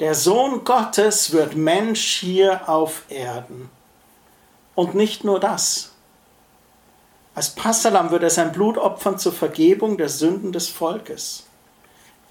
Der 0.00 0.14
Sohn 0.14 0.64
Gottes 0.64 1.32
wird 1.32 1.54
Mensch 1.54 2.18
hier 2.20 2.68
auf 2.68 3.02
Erden. 3.08 3.70
Und 4.74 4.94
nicht 4.94 5.24
nur 5.24 5.40
das. 5.40 5.92
Als 7.34 7.50
Passalam 7.50 8.10
wird 8.10 8.22
er 8.22 8.30
sein 8.30 8.52
Blut 8.52 8.78
opfern 8.78 9.18
zur 9.18 9.32
Vergebung 9.32 9.96
der 9.96 10.08
Sünden 10.08 10.52
des 10.52 10.68
Volkes. 10.68 11.44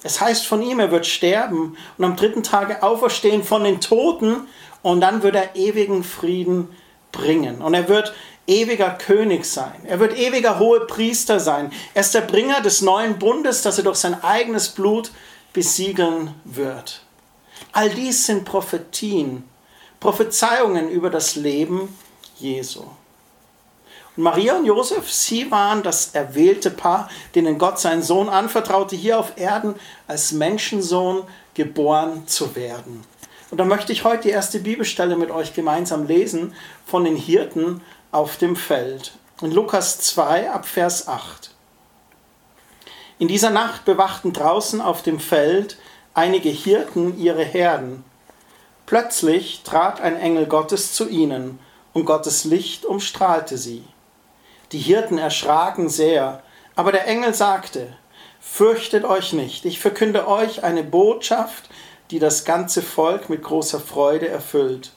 Es 0.04 0.20
heißt 0.20 0.48
von 0.48 0.62
ihm, 0.62 0.80
er 0.80 0.92
wird 0.92 1.06
sterben 1.06 1.78
und 1.98 2.06
am 2.06 2.16
dritten 2.16 2.44
Tage 2.44 2.82
auferstehen 2.82 3.44
von 3.44 3.64
den 3.64 3.82
Toten 3.82 4.48
und 4.82 5.02
dann 5.02 5.22
wird 5.24 5.36
er 5.36 5.56
ewigen 5.56 6.04
Frieden 6.04 6.70
bringen. 7.12 7.62
Und 7.62 7.74
er 7.74 7.88
wird 7.88 8.14
ewiger 8.48 8.92
König 8.92 9.46
sein. 9.46 9.86
Er 9.86 10.00
wird 10.00 10.18
ewiger 10.18 10.60
hohe 10.60 10.82
Priester 10.82 11.40
sein. 11.40 11.72
Er 11.94 12.02
ist 12.02 12.16
der 12.16 12.22
Bringer 12.22 12.62
des 12.62 12.82
neuen 12.82 13.20
Bundes, 13.20 13.62
das 13.62 13.78
er 13.78 13.84
durch 13.84 13.98
sein 13.98 14.24
eigenes 14.24 14.70
Blut 14.70 15.12
besiegeln 15.54 16.34
wird. 16.44 17.02
All 17.72 17.90
dies 17.90 18.26
sind 18.26 18.44
Prophetien, 18.44 19.44
Prophezeiungen 20.00 20.90
über 20.90 21.10
das 21.10 21.36
Leben 21.36 21.96
Jesu. 22.38 22.86
Maria 24.22 24.56
und 24.56 24.66
Josef, 24.66 25.12
sie 25.12 25.50
waren 25.50 25.82
das 25.82 26.12
erwählte 26.14 26.70
Paar, 26.70 27.10
denen 27.34 27.58
Gott 27.58 27.80
seinen 27.80 28.04
Sohn 28.04 28.30
anvertraute, 28.30 28.96
hier 28.96 29.18
auf 29.18 29.34
Erden 29.36 29.74
als 30.08 30.32
Menschensohn 30.32 31.24
geboren 31.56 32.28
zu 32.28 32.56
werden. 32.56 33.04
Und 33.50 33.58
da 33.58 33.66
möchte 33.66 33.92
ich 33.92 34.04
heute 34.04 34.24
die 34.24 34.30
erste 34.30 34.60
Bibelstelle 34.60 35.16
mit 35.16 35.32
euch 35.32 35.56
gemeinsam 35.56 36.06
lesen 36.06 36.54
von 36.86 37.04
den 37.04 37.16
Hirten 37.16 37.82
auf 38.12 38.38
dem 38.38 38.56
Feld. 38.56 39.14
In 39.42 39.52
Lukas 39.52 40.00
2 40.02 40.52
ab 40.52 40.68
Vers 40.68 41.08
8. 41.08 41.50
In 43.18 43.28
dieser 43.28 43.50
Nacht 43.50 43.86
bewachten 43.86 44.34
draußen 44.34 44.82
auf 44.82 45.02
dem 45.02 45.20
Feld 45.20 45.80
einige 46.14 46.50
Hirten 46.50 47.20
ihre 47.20 47.44
Herden. 47.44 48.04
Plötzlich 48.86 49.64
trat 49.64 50.00
ein 50.00 50.16
Engel 50.16 50.46
Gottes 50.46 50.94
zu 50.94 51.10
ihnen, 51.10 51.60
und 51.94 52.06
Gottes 52.06 52.46
Licht 52.46 52.86
umstrahlte 52.86 53.58
sie. 53.58 53.84
Die 54.72 54.80
Hirten 54.80 55.18
erschraken 55.18 55.90
sehr, 55.90 56.44
aber 56.76 56.92
der 56.92 57.08
Engel 57.08 57.34
sagte, 57.34 57.94
Fürchtet 58.40 59.06
euch 59.06 59.34
nicht, 59.34 59.66
ich 59.66 59.80
verkünde 59.80 60.28
euch 60.28 60.64
eine 60.64 60.84
Botschaft, 60.84 61.70
die 62.10 62.20
das 62.20 62.44
ganze 62.44 62.82
Volk 62.82 63.30
mit 63.30 63.44
großer 63.44 63.80
Freude 63.80 64.28
erfüllt. 64.28 64.92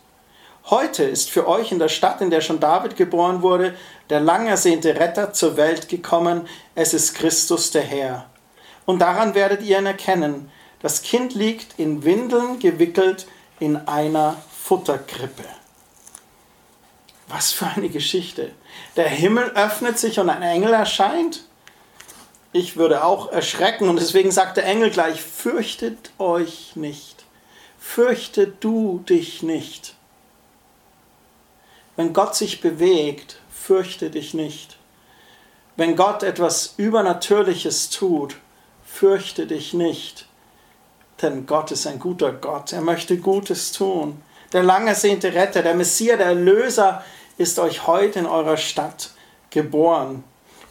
Heute 0.71 1.05
ist 1.05 1.31
für 1.31 1.47
euch 1.47 1.71
in 1.71 1.79
der 1.79 1.91
Stadt, 1.91 2.23
in 2.23 2.31
der 2.31 2.41
schon 2.41 2.59
David 2.59 2.97
geboren 2.97 3.43
wurde, 3.43 3.75
der 4.09 4.21
lang 4.21 4.47
ersehnte 4.47 4.99
Retter 4.99 5.35
zur 5.35 5.59
Welt 5.59 5.89
gekommen. 5.89 6.49
Es 6.75 6.95
ist 6.95 7.15
Christus 7.15 7.71
der 7.71 7.83
Herr. 7.83 8.27
Und 8.87 9.01
daran 9.01 9.35
werdet 9.35 9.63
ihr 9.63 9.79
ihn 9.79 9.87
erkennen. 9.87 10.51
Das 10.81 11.03
Kind 11.03 11.35
liegt 11.35 11.79
in 11.79 12.03
Windeln 12.03 12.59
gewickelt 12.59 13.27
in 13.61 13.77
einer 13.77 14.37
Futterkrippe. 14.63 15.45
Was 17.29 17.53
für 17.53 17.67
eine 17.67 17.89
Geschichte. 17.89 18.53
Der 18.97 19.09
Himmel 19.09 19.51
öffnet 19.55 19.99
sich 19.99 20.19
und 20.19 20.29
ein 20.29 20.43
Engel 20.43 20.73
erscheint. 20.73 21.45
Ich 22.53 22.77
würde 22.77 23.05
auch 23.05 23.33
erschrecken 23.33 23.89
und 23.89 23.97
deswegen 23.97 24.31
sagt 24.31 24.57
der 24.57 24.67
Engel 24.67 24.91
gleich, 24.91 25.21
fürchtet 25.21 26.13
euch 26.19 26.77
nicht. 26.77 27.25
Fürchte 27.79 28.47
du 28.47 29.03
dich 29.09 29.43
nicht. 29.43 29.95
Wenn 31.97 32.13
Gott 32.13 32.35
sich 32.35 32.61
bewegt, 32.61 33.39
fürchte 33.51 34.11
dich 34.11 34.35
nicht. 34.35 34.77
Wenn 35.77 35.97
Gott 35.97 36.23
etwas 36.23 36.75
Übernatürliches 36.77 37.91
tut, 37.91 38.37
fürchte 38.85 39.47
dich 39.47 39.75
nicht, 39.75 40.27
denn 41.21 41.47
Gott 41.47 41.73
ist 41.73 41.87
ein 41.87 41.99
guter 41.99 42.33
Gott, 42.33 42.73
er 42.73 42.81
möchte 42.81 43.17
Gutes 43.17 43.73
tun. 43.73 44.23
Der 44.55 44.63
lang 44.63 44.87
ersehnte 44.87 45.35
Retter, 45.35 45.63
der 45.65 45.75
Messias, 45.75 46.17
der 46.17 46.29
Erlöser 46.29 47.05
ist 47.39 47.59
euch 47.59 47.89
heute 47.89 48.21
in 48.21 48.27
eurer 48.27 48.57
Stadt 48.57 49.11
geboren. 49.51 50.23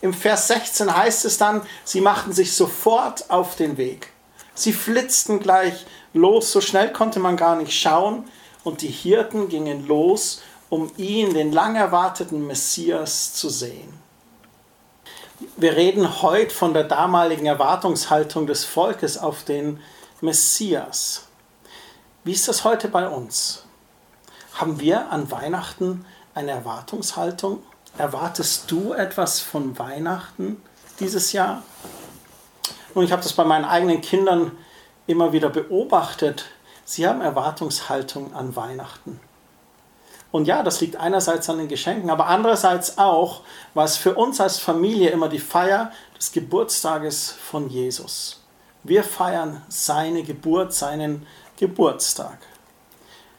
Im 0.02 0.13
Vers 0.13 0.48
16 0.48 0.96
heißt 0.96 1.25
es 1.25 1.38
dann, 1.38 1.62
sie 1.84 2.00
machten 2.00 2.32
sich 2.32 2.56
sofort 2.56 3.30
auf 3.30 3.58
den 3.58 3.75
Weg. 3.75 4.08
Sie 4.56 4.72
flitzten 4.72 5.40
gleich 5.40 5.86
los, 6.13 6.54
so 6.54 6.62
schnell 6.62 6.94
konnte 6.94 7.20
man 7.20 7.36
gar 7.36 7.58
nicht 7.58 7.78
schauen, 7.78 8.24
und 8.63 8.82
die 8.82 8.88
Hirten 8.88 9.50
gingen 9.50 9.86
los, 9.86 10.42
um 10.70 10.90
ihn, 10.96 11.34
den 11.34 11.52
lang 11.52 11.75
erwarteten 11.75 12.48
Messias, 12.48 13.34
zu 13.34 13.50
sehen. 13.50 13.94
Wir 15.58 15.75
reden 15.75 16.22
heute 16.22 16.56
von 16.56 16.74
der 16.74 16.86
damaligen 16.86 17.48
Erwartungshaltung 17.48 18.48
des 18.48 18.63
Volkes 18.63 19.18
auf 19.18 19.44
den 19.44 19.82
Messias. 20.22 21.25
Wie 22.24 22.32
ist 22.32 22.48
das 22.48 22.63
heute 22.63 22.88
bei 22.88 23.06
uns? 23.10 23.62
Haben 24.55 24.79
wir 24.79 25.12
an 25.12 25.31
Weihnachten 25.31 26.05
eine 26.36 26.51
Erwartungshaltung? 26.51 27.63
Erwartest 27.98 28.69
du 28.69 28.93
etwas 28.93 29.39
von 29.39 29.79
Weihnachten 29.79 30.62
dieses 31.00 31.31
Jahr? 31.31 31.63
Nun, 32.93 33.03
ich 33.03 33.12
habe 33.12 33.24
das 33.24 33.33
bei 33.33 33.43
meinen 33.43 33.65
eigenen 33.65 34.01
Kindern 34.01 34.51
immer 35.07 35.33
wieder 35.33 35.50
beobachtet. 35.50 36.45
Sie 36.86 37.07
haben 37.07 37.22
Erwartungshaltung 37.22 38.36
an 38.36 38.55
Weihnachten. 38.55 39.19
Und 40.31 40.45
ja, 40.45 40.62
das 40.62 40.81
liegt 40.81 40.98
einerseits 40.98 41.50
an 41.50 41.57
den 41.57 41.67
Geschenken, 41.67 42.10
aber 42.10 42.27
andererseits 42.27 42.98
auch, 42.98 43.41
war 43.74 43.86
es 43.86 43.98
für 43.98 44.13
uns 44.15 44.39
als 44.39 44.60
Familie 44.60 45.10
immer 45.10 45.29
die 45.29 45.39
Feier 45.39 45.91
des 46.17 46.31
Geburtstages 46.31 47.31
von 47.31 47.69
Jesus. 47.69 48.43
Wir 48.83 49.03
feiern 49.03 49.63
seine 49.69 50.24
Geburt, 50.24 50.74
seinen 50.74 51.25
Geburtstag. 51.57 52.38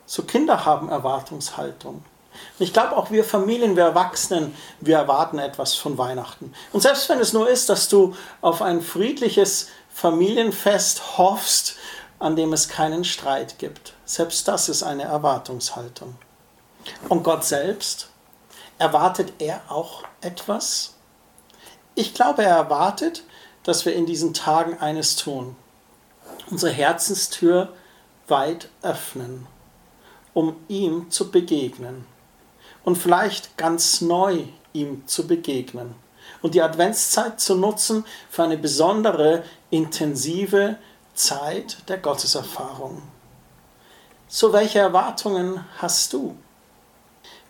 So 0.07 0.23
Kinder 0.23 0.65
haben 0.65 0.89
Erwartungshaltung. 0.89 2.05
Und 2.59 2.65
ich 2.65 2.73
glaube 2.73 2.97
auch 2.97 3.11
wir 3.11 3.25
Familien, 3.25 3.77
wir 3.77 3.85
Erwachsenen, 3.85 4.55
wir 4.81 4.97
erwarten 4.97 5.39
etwas 5.39 5.75
von 5.75 5.99
Weihnachten. 5.99 6.53
Und 6.73 6.81
selbst 6.81 7.09
wenn 7.09 7.21
es 7.21 7.33
nur 7.33 7.49
ist, 7.49 7.69
dass 7.69 7.89
du 7.89 8.15
auf 8.41 8.61
ein 8.61 8.81
friedliches 8.81 9.69
Familienfest 9.93 11.19
hoffst, 11.19 11.77
an 12.19 12.37
dem 12.37 12.53
es 12.53 12.69
keinen 12.69 13.05
Streit 13.05 13.59
gibt. 13.59 13.95
Selbst 14.05 14.49
das 14.49 14.69
ist 14.69 14.83
eine 14.83 15.05
Erwartungshaltung. 15.05 16.17
Und 17.09 17.23
Gott 17.23 17.45
selbst, 17.45 18.09
erwartet 18.79 19.35
er 19.39 19.63
auch 19.69 20.03
etwas? 20.21 20.95
Ich 21.95 22.15
glaube, 22.15 22.43
er 22.43 22.57
erwartet, 22.57 23.23
dass 23.63 23.85
wir 23.85 23.95
in 23.95 24.07
diesen 24.07 24.35
Tagen 24.35 24.79
eines 24.79 25.17
tun. 25.17 25.57
Unsere 26.51 26.73
Herzenstür 26.73 27.73
weit 28.27 28.69
öffnen, 28.83 29.47
um 30.35 30.57
ihm 30.69 31.11
zu 31.11 31.31
begegnen. 31.31 32.05
Und 32.85 32.99
vielleicht 32.99 33.57
ganz 33.57 34.03
neu 34.03 34.45
ihm 34.75 35.07
zu 35.07 35.27
begegnen. 35.27 35.95
Und 36.43 36.55
die 36.55 36.63
Adventszeit 36.63 37.41
zu 37.41 37.55
nutzen 37.55 38.05
für 38.29 38.43
eine 38.43 38.59
besondere, 38.59 39.45
intensive 39.71 40.77
Zeit 41.15 41.79
der 41.89 41.99
Gotteserfahrung. 41.99 43.03
So 44.29 44.53
welche 44.53 44.81
Erwartungen 44.81 45.65
hast 45.79 46.13
du? 46.13 46.37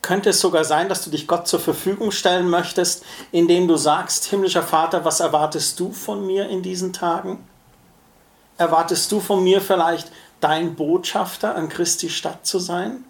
Könnte 0.03 0.31
es 0.31 0.41
sogar 0.41 0.65
sein, 0.65 0.91
dass 0.91 1.03
du 1.03 1.09
dich 1.09 1.27
Gott 1.27 1.49
zur 1.49 1.61
Verfügung 1.61 2.11
stellen 2.11 2.51
möchtest, 2.51 3.05
indem 3.33 3.67
du 3.67 3.77
sagst, 3.77 4.27
himmlischer 4.27 4.63
Vater, 4.63 5.05
was 5.05 5.21
erwartest 5.21 5.81
du 5.81 5.93
von 5.93 6.27
mir 6.27 6.49
in 6.51 6.63
diesen 6.63 6.93
Tagen? 6.93 7.43
Erwartest 8.59 9.11
du 9.11 9.19
von 9.19 9.43
mir 9.43 9.63
vielleicht 9.63 10.13
dein 10.45 10.75
Botschafter 10.75 11.55
an 11.55 11.71
Christi 11.71 12.11
Stadt 12.11 12.47
zu 12.47 12.59
sein? 12.59 13.05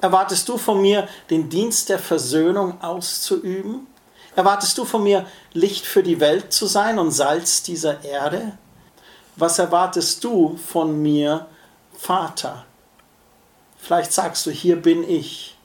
Erwartest 0.00 0.48
du 0.48 0.58
von 0.58 0.82
mir 0.82 1.08
den 1.30 1.48
Dienst 1.48 1.88
der 1.88 2.00
Versöhnung 2.00 2.82
auszuüben? 2.82 3.86
Erwartest 4.34 4.76
du 4.78 4.84
von 4.84 5.04
mir 5.04 5.24
Licht 5.52 5.86
für 5.86 6.02
die 6.02 6.18
Welt 6.18 6.52
zu 6.52 6.66
sein 6.66 6.98
und 6.98 7.12
Salz 7.12 7.62
dieser 7.62 8.04
Erde? 8.04 8.58
Was 9.36 9.60
erwartest 9.60 10.24
du 10.24 10.56
von 10.56 11.00
mir, 11.00 11.46
Vater? 11.96 12.64
Vielleicht 13.78 14.12
sagst 14.12 14.44
du, 14.46 14.50
hier 14.50 14.82
bin 14.82 15.08
ich, 15.08 15.56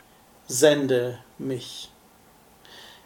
sende 0.48 1.18
mich. 1.40 1.90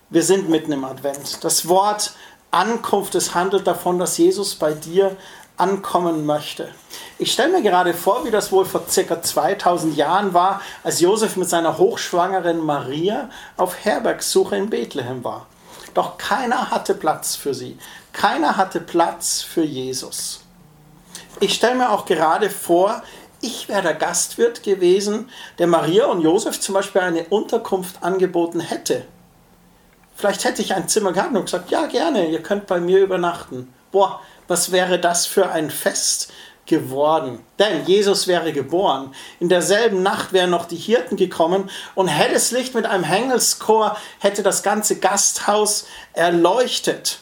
Wir 0.10 0.24
sind 0.24 0.50
mitten 0.50 0.74
im 0.74 0.84
Advent. 0.84 1.46
Das 1.46 1.70
Wort 1.70 2.12
Ankunft, 2.52 3.16
es 3.16 3.34
handelt 3.34 3.66
davon, 3.66 3.98
dass 3.98 4.18
Jesus 4.18 4.56
bei 4.56 4.74
dir 4.74 5.16
ankommen 5.62 6.26
möchte. 6.26 6.70
Ich 7.18 7.32
stelle 7.32 7.54
mir 7.54 7.62
gerade 7.62 7.94
vor, 7.94 8.26
wie 8.26 8.32
das 8.32 8.52
wohl 8.52 8.66
vor 8.66 8.84
circa 8.90 9.22
2000 9.22 9.96
Jahren 9.96 10.34
war, 10.34 10.62
als 10.84 11.00
Josef 11.00 11.38
mit 11.38 11.50
seiner 11.50 11.78
hochschwangeren 11.78 12.60
Maria 12.60 13.30
auf 13.58 13.86
Herbergssuche 13.86 14.58
in 14.58 14.70
Bethlehem 14.70 15.24
war. 15.24 15.46
Doch 15.94 16.18
keiner 16.18 16.72
hatte 16.72 16.96
Platz 16.96 17.36
für 17.36 17.54
sie. 17.54 17.78
Keiner 18.12 18.58
hatte 18.58 18.80
Platz 18.80 19.42
für 19.42 19.64
Jesus 19.64 20.42
ich 21.42 21.56
stelle 21.56 21.76
mir 21.76 21.90
auch 21.90 22.06
gerade 22.06 22.50
vor, 22.50 23.02
ich 23.42 23.68
wäre 23.68 23.82
der 23.82 23.94
Gastwirt 23.96 24.64
gewesen, 24.64 25.30
der 25.58 25.68
Maria 25.68 26.06
und 26.06 26.22
Josef 26.22 26.60
zum 26.60 26.76
Beispiel 26.76 27.02
eine 27.02 27.26
Unterkunft 27.26 28.04
angeboten 28.04 28.60
hätte. 28.60 29.06
Vielleicht 30.16 30.44
hätte 30.44 30.62
ich 30.62 30.76
ein 30.76 30.88
Zimmer 30.88 31.14
gehabt 31.14 31.36
und 31.36 31.46
gesagt, 31.46 31.72
ja 31.72 31.88
gerne, 31.88 32.30
ihr 32.30 32.44
könnt 32.44 32.68
bei 32.68 32.80
mir 32.80 33.00
übernachten. 33.00 33.74
Boah, 33.92 34.22
was 34.48 34.72
wäre 34.72 35.00
das 35.00 35.26
für 35.26 35.50
ein 35.50 35.70
Fest 35.70 36.32
geworden? 36.66 37.40
Denn 37.60 37.86
Jesus 37.86 38.28
wäre 38.28 38.54
geboren. 38.54 39.14
In 39.40 39.50
derselben 39.50 40.04
Nacht 40.04 40.34
wären 40.34 40.50
noch 40.50 40.66
die 40.66 40.78
Hirten 40.78 41.18
gekommen 41.18 41.70
und 41.96 42.08
helles 42.08 42.52
Licht 42.52 42.76
mit 42.76 42.86
einem 42.86 43.04
Hengelschor 43.04 43.98
hätte 44.20 44.44
das 44.44 44.64
ganze 44.64 45.00
Gasthaus 45.00 45.86
erleuchtet. 46.14 47.20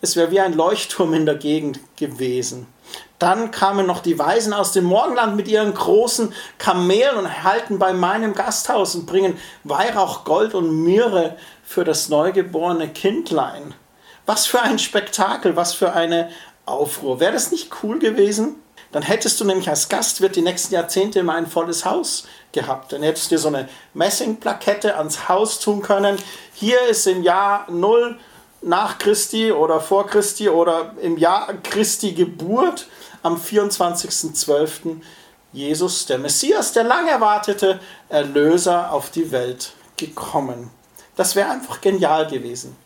Es 0.00 0.14
wäre 0.14 0.30
wie 0.30 0.40
ein 0.40 0.54
Leuchtturm 0.54 1.12
in 1.12 1.26
der 1.26 1.34
Gegend 1.34 1.80
gewesen. 1.96 2.66
Dann 3.18 3.50
kamen 3.50 3.84
noch 3.84 3.98
die 3.98 4.18
Weisen 4.18 4.52
aus 4.52 4.72
dem 4.72 4.84
Morgenland 4.84 5.34
mit 5.34 5.48
ihren 5.48 5.74
großen 5.74 6.32
Kamelen 6.58 7.16
und 7.16 7.42
halten 7.42 7.80
bei 7.80 7.92
meinem 7.92 8.32
Gasthaus 8.32 8.94
und 8.94 9.06
bringen 9.06 9.36
Weihrauch, 9.64 10.24
Gold 10.24 10.54
und 10.54 10.84
Myrrhe 10.84 11.36
für 11.64 11.82
das 11.82 12.08
neugeborene 12.08 12.88
Kindlein. 12.88 13.74
Was 14.28 14.46
für 14.46 14.60
ein 14.60 14.78
Spektakel, 14.78 15.56
was 15.56 15.72
für 15.72 15.94
eine 15.94 16.28
Aufruhr. 16.66 17.18
Wäre 17.18 17.32
das 17.32 17.50
nicht 17.50 17.70
cool 17.82 17.98
gewesen? 17.98 18.56
Dann 18.92 19.02
hättest 19.02 19.40
du 19.40 19.46
nämlich 19.46 19.70
als 19.70 19.88
Gastwirt 19.88 20.36
die 20.36 20.42
nächsten 20.42 20.74
Jahrzehnte 20.74 21.20
immer 21.20 21.32
ein 21.32 21.46
volles 21.46 21.86
Haus 21.86 22.26
gehabt. 22.52 22.92
Dann 22.92 23.02
hättest 23.02 23.30
du 23.30 23.36
dir 23.36 23.38
so 23.38 23.48
eine 23.48 23.70
Messingplakette 23.94 24.98
ans 24.98 25.30
Haus 25.30 25.60
tun 25.60 25.80
können. 25.80 26.18
Hier 26.52 26.78
ist 26.90 27.06
im 27.06 27.22
Jahr 27.22 27.70
0 27.70 28.18
nach 28.60 28.98
Christi 28.98 29.50
oder 29.50 29.80
vor 29.80 30.06
Christi 30.06 30.50
oder 30.50 30.92
im 31.00 31.16
Jahr 31.16 31.54
Christi 31.62 32.12
Geburt 32.12 32.86
am 33.22 33.36
24.12. 33.36 35.00
Jesus, 35.54 36.04
der 36.04 36.18
Messias, 36.18 36.74
der 36.74 36.84
lang 36.84 37.08
erwartete 37.08 37.80
Erlöser 38.10 38.92
auf 38.92 39.08
die 39.08 39.32
Welt 39.32 39.72
gekommen. 39.96 40.70
Das 41.16 41.34
wäre 41.34 41.48
einfach 41.48 41.80
genial 41.80 42.26
gewesen. 42.26 42.76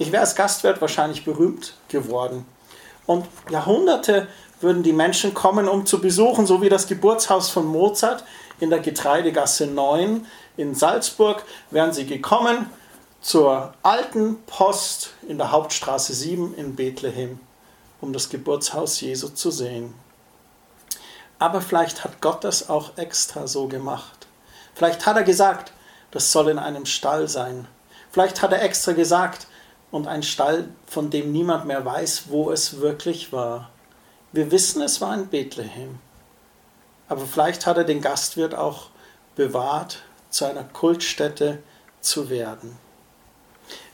Ich 0.00 0.12
wäre 0.12 0.22
als 0.22 0.34
Gastwirt 0.34 0.80
wahrscheinlich 0.80 1.26
berühmt 1.26 1.74
geworden. 1.88 2.46
Und 3.04 3.26
Jahrhunderte 3.50 4.28
würden 4.62 4.82
die 4.82 4.94
Menschen 4.94 5.34
kommen, 5.34 5.68
um 5.68 5.84
zu 5.84 6.00
besuchen, 6.00 6.46
so 6.46 6.62
wie 6.62 6.70
das 6.70 6.86
Geburtshaus 6.86 7.50
von 7.50 7.66
Mozart 7.66 8.24
in 8.60 8.70
der 8.70 8.78
Getreidegasse 8.78 9.66
9 9.66 10.26
in 10.56 10.74
Salzburg, 10.74 11.44
wären 11.70 11.92
sie 11.92 12.06
gekommen, 12.06 12.70
zur 13.20 13.74
alten 13.82 14.42
Post 14.46 15.10
in 15.28 15.36
der 15.36 15.52
Hauptstraße 15.52 16.14
7 16.14 16.54
in 16.54 16.76
Bethlehem, 16.76 17.38
um 18.00 18.14
das 18.14 18.30
Geburtshaus 18.30 19.02
Jesu 19.02 19.28
zu 19.28 19.50
sehen. 19.50 19.92
Aber 21.38 21.60
vielleicht 21.60 22.04
hat 22.04 22.22
Gott 22.22 22.42
das 22.42 22.70
auch 22.70 22.96
extra 22.96 23.46
so 23.46 23.68
gemacht. 23.68 24.28
Vielleicht 24.74 25.04
hat 25.04 25.16
er 25.16 25.24
gesagt, 25.24 25.74
das 26.10 26.32
soll 26.32 26.48
in 26.48 26.58
einem 26.58 26.86
Stall 26.86 27.28
sein. 27.28 27.68
Vielleicht 28.10 28.40
hat 28.40 28.52
er 28.52 28.62
extra 28.62 28.92
gesagt, 28.92 29.46
und 29.90 30.06
ein 30.06 30.22
Stall, 30.22 30.68
von 30.86 31.10
dem 31.10 31.32
niemand 31.32 31.66
mehr 31.66 31.84
weiß, 31.84 32.24
wo 32.28 32.50
es 32.50 32.80
wirklich 32.80 33.32
war. 33.32 33.70
Wir 34.32 34.50
wissen, 34.50 34.82
es 34.82 35.00
war 35.00 35.14
in 35.14 35.28
Bethlehem. 35.28 35.98
Aber 37.08 37.26
vielleicht 37.26 37.66
hat 37.66 37.76
er 37.76 37.84
den 37.84 38.00
Gastwirt 38.00 38.54
auch 38.54 38.90
bewahrt, 39.34 40.02
zu 40.30 40.44
einer 40.44 40.62
Kultstätte 40.62 41.58
zu 42.00 42.30
werden. 42.30 42.78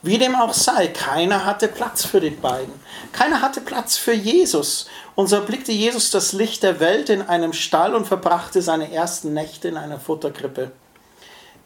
Wie 0.03 0.19
dem 0.19 0.35
auch 0.35 0.53
sei, 0.53 0.89
keiner 0.89 1.45
hatte 1.45 1.69
Platz 1.69 2.05
für 2.05 2.21
die 2.21 2.31
beiden. 2.31 2.73
Keiner 3.13 3.41
hatte 3.41 3.61
Platz 3.61 3.97
für 3.97 4.13
Jesus. 4.13 4.87
Und 5.15 5.29
so 5.29 5.37
erblickte 5.37 5.73
Jesus 5.73 6.11
das 6.11 6.33
Licht 6.33 6.63
der 6.63 6.79
Welt 6.79 7.09
in 7.09 7.23
einem 7.23 7.53
Stall 7.53 7.95
und 7.95 8.07
verbrachte 8.07 8.63
seine 8.63 8.93
ersten 8.93 9.35
Nächte 9.35 9.69
in 9.69 9.77
einer 9.77 9.99
Futterkrippe. 9.99 10.71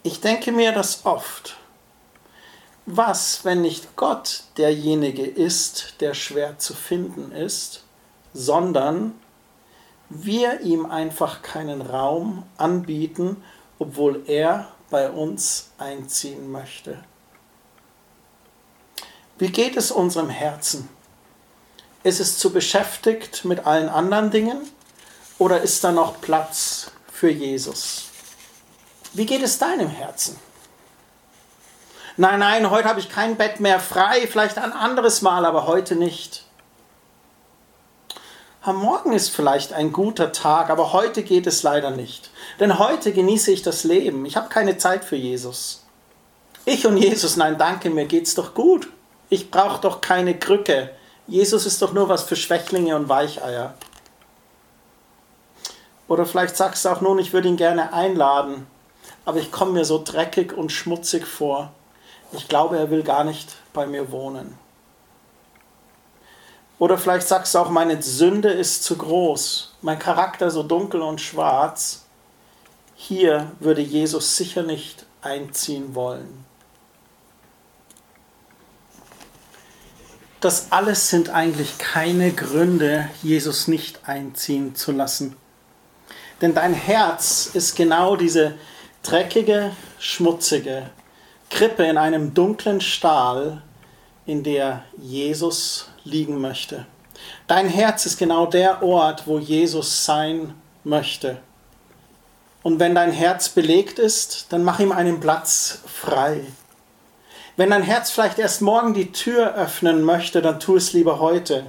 Ich 0.03 0.21
denke 0.21 0.53
mir 0.53 0.73
das 0.73 1.05
oft. 1.05 1.57
Was, 2.87 3.45
wenn 3.45 3.63
nicht 3.63 3.97
Gott 3.97 4.45
derjenige 4.57 5.27
ist, 5.27 5.95
der 6.01 6.15
schwer 6.15 6.59
zu 6.59 6.75
finden 6.75 7.33
ist, 7.33 7.85
sondern 8.33 9.15
wir 10.09 10.61
ihm 10.61 10.87
einfach 10.87 11.43
keinen 11.43 11.83
Raum 11.83 12.45
anbieten, 12.57 13.43
obwohl 13.79 14.25
er 14.27 14.69
bei 14.91 15.09
uns 15.09 15.71
einziehen 15.79 16.51
möchte. 16.51 17.03
Wie 19.39 19.51
geht 19.51 19.77
es 19.77 19.91
unserem 19.91 20.29
Herzen? 20.29 20.89
Ist 22.03 22.21
es 22.21 22.39
zu 22.39 22.53
beschäftigt 22.53 23.45
mit 23.45 23.67
allen 23.67 23.89
anderen 23.89 24.31
Dingen 24.31 24.69
oder 25.39 25.61
ist 25.61 25.85
da 25.85 25.93
noch 25.93 26.21
Platz 26.21 26.91
für 27.13 27.31
Jesus? 27.31 28.09
Wie 29.13 29.27
geht 29.27 29.43
es 29.43 29.59
deinem 29.59 29.89
Herzen? 29.89 30.37
Nein, 32.21 32.41
nein, 32.41 32.69
heute 32.69 32.87
habe 32.87 33.01
ich 33.01 33.09
kein 33.09 33.37
Bett 33.37 33.61
mehr 33.61 33.81
frei, 33.81 34.27
vielleicht 34.27 34.59
ein 34.59 34.75
anderes 34.75 35.23
Mal, 35.23 35.47
aber 35.47 35.67
heute 35.67 35.97
nicht. 35.97 36.45
Am 38.61 38.77
Morgen 38.77 39.15
ist 39.15 39.31
vielleicht 39.31 39.73
ein 39.73 39.91
guter 39.91 40.31
Tag, 40.31 40.69
aber 40.69 40.93
heute 40.93 41.23
geht 41.23 41.47
es 41.47 41.63
leider 41.63 41.91
nicht. 41.91 42.29
Denn 42.59 42.79
heute 42.79 43.15
genieße 43.15 43.51
ich 43.53 43.63
das 43.63 43.85
Leben. 43.85 44.27
Ich 44.27 44.37
habe 44.37 44.51
keine 44.51 44.77
Zeit 44.77 45.03
für 45.03 45.17
Jesus. 45.17 45.87
Ich 46.67 46.87
und 46.87 46.99
Jesus, 46.99 47.39
nein, 47.39 47.57
danke, 47.57 47.89
mir 47.89 48.05
geht's 48.05 48.35
doch 48.35 48.53
gut. 48.53 48.91
Ich 49.31 49.51
brauche 49.51 49.81
doch 49.81 50.03
keine 50.03 50.39
Krücke. 50.39 50.91
Jesus 51.27 51.65
ist 51.65 51.81
doch 51.81 51.95
nur 51.95 52.11
was 52.11 52.25
für 52.25 52.37
Schwächlinge 52.37 52.97
und 52.97 53.09
Weicheier. 53.09 53.73
Oder 56.07 56.27
vielleicht 56.27 56.59
sagst 56.59 56.85
du 56.85 56.91
auch 56.91 57.01
nun, 57.01 57.19
ich 57.19 57.33
würde 57.33 57.49
ihn 57.49 57.57
gerne 57.57 57.95
einladen, 57.95 58.67
aber 59.25 59.39
ich 59.39 59.51
komme 59.51 59.73
mir 59.73 59.87
so 59.87 60.03
dreckig 60.05 60.53
und 60.53 60.71
schmutzig 60.71 61.27
vor. 61.27 61.73
Ich 62.33 62.49
glaube, 62.49 62.79
er 62.79 62.91
will 62.91 63.03
gar 63.03 63.25
nicht 63.25 63.57
bei 63.73 63.87
mir 63.87 64.13
wohnen. 64.13 64.57
Oder 66.79 66.97
vielleicht 66.97 67.29
sagst 67.29 67.55
du 67.55 67.59
auch, 67.59 67.71
meine 67.71 68.01
Sünde 68.03 68.51
ist 68.51 68.85
zu 68.85 68.97
groß, 68.97 69.75
mein 69.83 69.99
Charakter 69.99 70.51
so 70.51 70.63
dunkel 70.63 71.03
und 71.03 71.21
schwarz. 71.21 72.07
Hier 72.95 73.53
würde 73.61 73.83
Jesus 73.83 74.37
sicher 74.37 74.63
nicht 74.63 75.05
einziehen 75.21 75.95
wollen. 75.95 76.45
Das 80.41 80.73
alles 80.73 81.11
sind 81.11 81.29
eigentlich 81.29 81.77
keine 81.77 82.33
Gründe, 82.33 83.11
Jesus 83.23 83.69
nicht 83.69 84.09
einziehen 84.09 84.75
zu 84.75 84.93
lassen. 84.93 85.37
Denn 86.41 86.55
dein 86.55 86.73
Herz 86.73 87.51
ist 87.53 87.77
genau 87.77 88.17
diese 88.17 88.55
dreckige, 89.03 89.73
schmutzige 89.99 90.89
Krippe 91.51 91.85
in 91.85 91.99
einem 91.99 92.33
dunklen 92.33 92.81
Stahl, 92.81 93.63
in 94.25 94.43
der 94.43 94.85
Jesus 94.97 95.89
liegen 96.05 96.41
möchte. 96.41 96.87
Dein 97.47 97.69
Herz 97.69 98.07
ist 98.07 98.19
genau 98.19 98.47
der 98.47 98.83
Ort, 98.83 99.27
wo 99.27 99.39
Jesus 99.39 100.05
sein 100.05 100.55
möchte. 100.85 101.39
Und 102.63 102.79
wenn 102.79 102.95
dein 102.95 103.13
Herz 103.13 103.49
belegt 103.49 103.99
ist, 103.99 104.53
dann 104.53 104.65
mach 104.65 104.81
ihm 104.81 104.93
einen 104.93 105.21
Platz 105.21 105.83
frei. 105.87 106.45
Wenn 107.57 107.71
dein 107.71 107.83
Herz 107.83 108.11
vielleicht 108.11 108.39
erst 108.39 108.63
morgen 108.63 108.95
die 108.95 109.13
Tür 109.13 109.55
öffnen 109.55 110.03
möchte, 110.03 110.41
dann 110.41 110.61
tu 110.61 110.77
es 110.77 110.93
lieber 110.93 111.21
heute. 111.21 111.67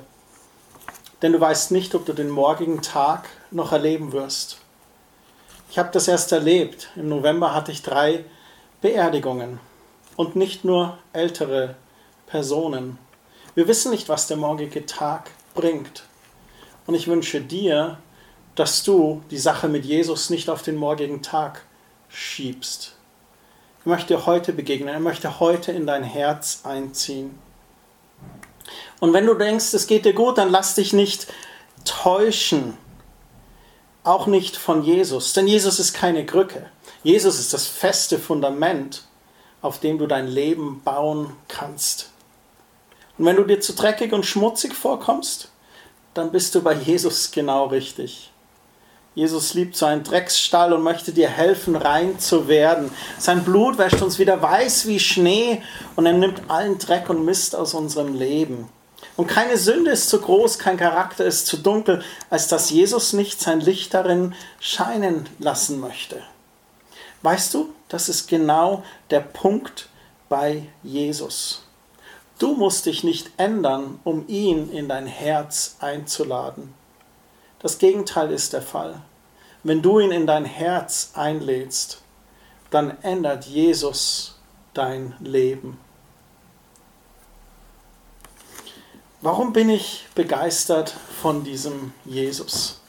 Denn 1.22 1.34
du 1.34 1.40
weißt 1.40 1.72
nicht, 1.72 1.96
ob 1.96 2.06
du 2.06 2.14
den 2.14 2.30
morgigen 2.30 2.82
Tag 2.82 3.28
noch 3.52 3.72
erleben 3.72 4.12
wirst. 4.12 4.58
Ich 5.70 5.80
habe 5.80 5.90
das 5.92 6.08
erst 6.08 6.32
erlebt. 6.32 6.90
Im 6.96 7.10
November 7.10 7.54
hatte 7.54 7.72
ich 7.72 7.82
drei 7.82 8.26
Beerdigungen. 8.82 9.60
Und 10.22 10.36
nicht 10.36 10.64
nur 10.64 11.00
ältere 11.14 11.74
Personen. 12.28 13.00
Wir 13.56 13.68
wissen 13.68 13.90
nicht, 13.90 14.08
was 14.08 14.28
der 14.28 14.38
morgige 14.38 14.86
Tag 14.86 15.32
bringt. 15.56 16.04
Und 16.86 16.94
ich 16.94 17.08
wünsche 17.08 17.42
dir, 17.42 17.98
dass 18.54 18.84
du 18.84 19.24
die 19.32 19.40
Sache 19.40 19.68
mit 19.68 19.84
Jesus 19.84 20.30
nicht 20.30 20.48
auf 20.48 20.62
den 20.62 20.76
morgigen 20.76 21.24
Tag 21.24 21.64
schiebst. 22.08 22.96
Er 23.84 23.90
möchte 23.90 24.28
heute 24.28 24.54
begegnen, 24.54 24.94
er 24.94 25.00
möchte 25.00 25.40
heute 25.40 25.72
in 25.72 25.88
dein 25.88 26.04
Herz 26.04 26.62
einziehen. 26.66 27.40
Und 29.00 29.14
wenn 29.14 29.26
du 29.26 29.34
denkst, 29.34 29.74
es 29.74 29.88
geht 29.88 30.06
dir 30.06 30.14
gut, 30.14 30.38
dann 30.38 30.52
lass 30.52 30.76
dich 30.76 30.94
nicht 30.94 31.34
täuschen. 31.84 32.78
Auch 34.04 34.28
nicht 34.28 34.56
von 34.56 34.84
Jesus, 34.84 35.34
denn 35.34 35.48
Jesus 35.48 35.80
ist 35.80 35.96
keine 35.96 36.28
Krücke. 36.28 36.70
Jesus 37.02 37.40
ist 37.40 37.54
das 37.54 37.66
feste 37.66 38.20
Fundament, 38.20 39.06
auf 39.62 39.80
dem 39.80 39.98
du 39.98 40.08
dein 40.08 40.28
Leben 40.28 40.82
bauen 40.84 41.34
kannst. 41.48 42.10
Und 43.18 43.26
wenn 43.26 43.36
du 43.36 43.44
dir 43.44 43.60
zu 43.60 43.74
dreckig 43.74 44.14
und 44.14 44.26
schmutzig 44.26 44.74
vorkommst, 44.74 45.50
dann 46.14 46.32
bist 46.32 46.56
du 46.56 46.62
bei 46.62 46.74
Jesus 46.74 47.32
genau 47.32 47.68
richtig. 47.68 48.32
Jesus 49.14 49.54
liebt 49.54 49.76
so 49.76 49.86
einen 49.86 50.04
Drecksstall 50.04 50.72
und 50.72 50.84
möchte 50.84 51.12
dir 51.12 51.28
helfen, 51.28 51.76
rein 51.76 52.18
zu 52.18 52.48
werden. 52.48 52.92
Sein 53.20 53.44
Blut 53.44 53.78
wäscht 53.78 54.02
uns 54.02 54.20
wieder 54.20 54.42
weiß 54.42 54.88
wie 54.88 55.00
Schnee 55.00 55.62
und 55.98 56.06
er 56.06 56.14
nimmt 56.14 56.50
allen 56.50 56.80
Dreck 56.80 57.10
und 57.10 57.26
Mist 57.26 57.56
aus 57.56 57.74
unserem 57.74 58.16
Leben. 58.18 58.70
Und 59.18 59.28
keine 59.28 59.58
Sünde 59.58 59.92
ist 59.92 60.10
zu 60.10 60.22
groß, 60.22 60.60
kein 60.60 60.78
Charakter 60.78 61.26
ist 61.26 61.46
zu 61.46 61.58
dunkel, 61.58 62.04
als 62.30 62.48
dass 62.48 62.70
Jesus 62.70 63.12
nicht 63.12 63.42
sein 63.42 63.60
Licht 63.60 63.94
darin 63.94 64.34
scheinen 64.62 65.28
lassen 65.40 65.82
möchte. 65.82 66.22
Weißt 67.22 67.54
du, 67.54 67.70
das 67.92 68.08
ist 68.08 68.30
genau 68.30 68.84
der 69.10 69.20
Punkt 69.20 69.90
bei 70.30 70.70
Jesus. 70.82 71.64
Du 72.40 72.56
musst 72.56 72.86
dich 72.86 73.04
nicht 73.04 73.32
ändern, 73.36 74.00
um 74.06 74.28
ihn 74.30 74.72
in 74.72 74.88
dein 74.88 75.08
Herz 75.08 75.76
einzuladen. 75.80 76.74
Das 77.60 77.80
Gegenteil 77.80 78.32
ist 78.32 78.54
der 78.54 78.62
Fall. 78.62 79.02
Wenn 79.64 79.82
du 79.82 80.00
ihn 80.00 80.12
in 80.12 80.26
dein 80.26 80.46
Herz 80.46 81.12
einlädst, 81.16 82.02
dann 82.70 82.98
ändert 83.04 83.46
Jesus 83.46 84.40
dein 84.74 85.14
Leben. 85.20 85.78
Warum 89.20 89.52
bin 89.52 89.70
ich 89.70 90.08
begeistert 90.16 90.96
von 91.22 91.44
diesem 91.44 91.94
Jesus? 92.06 92.80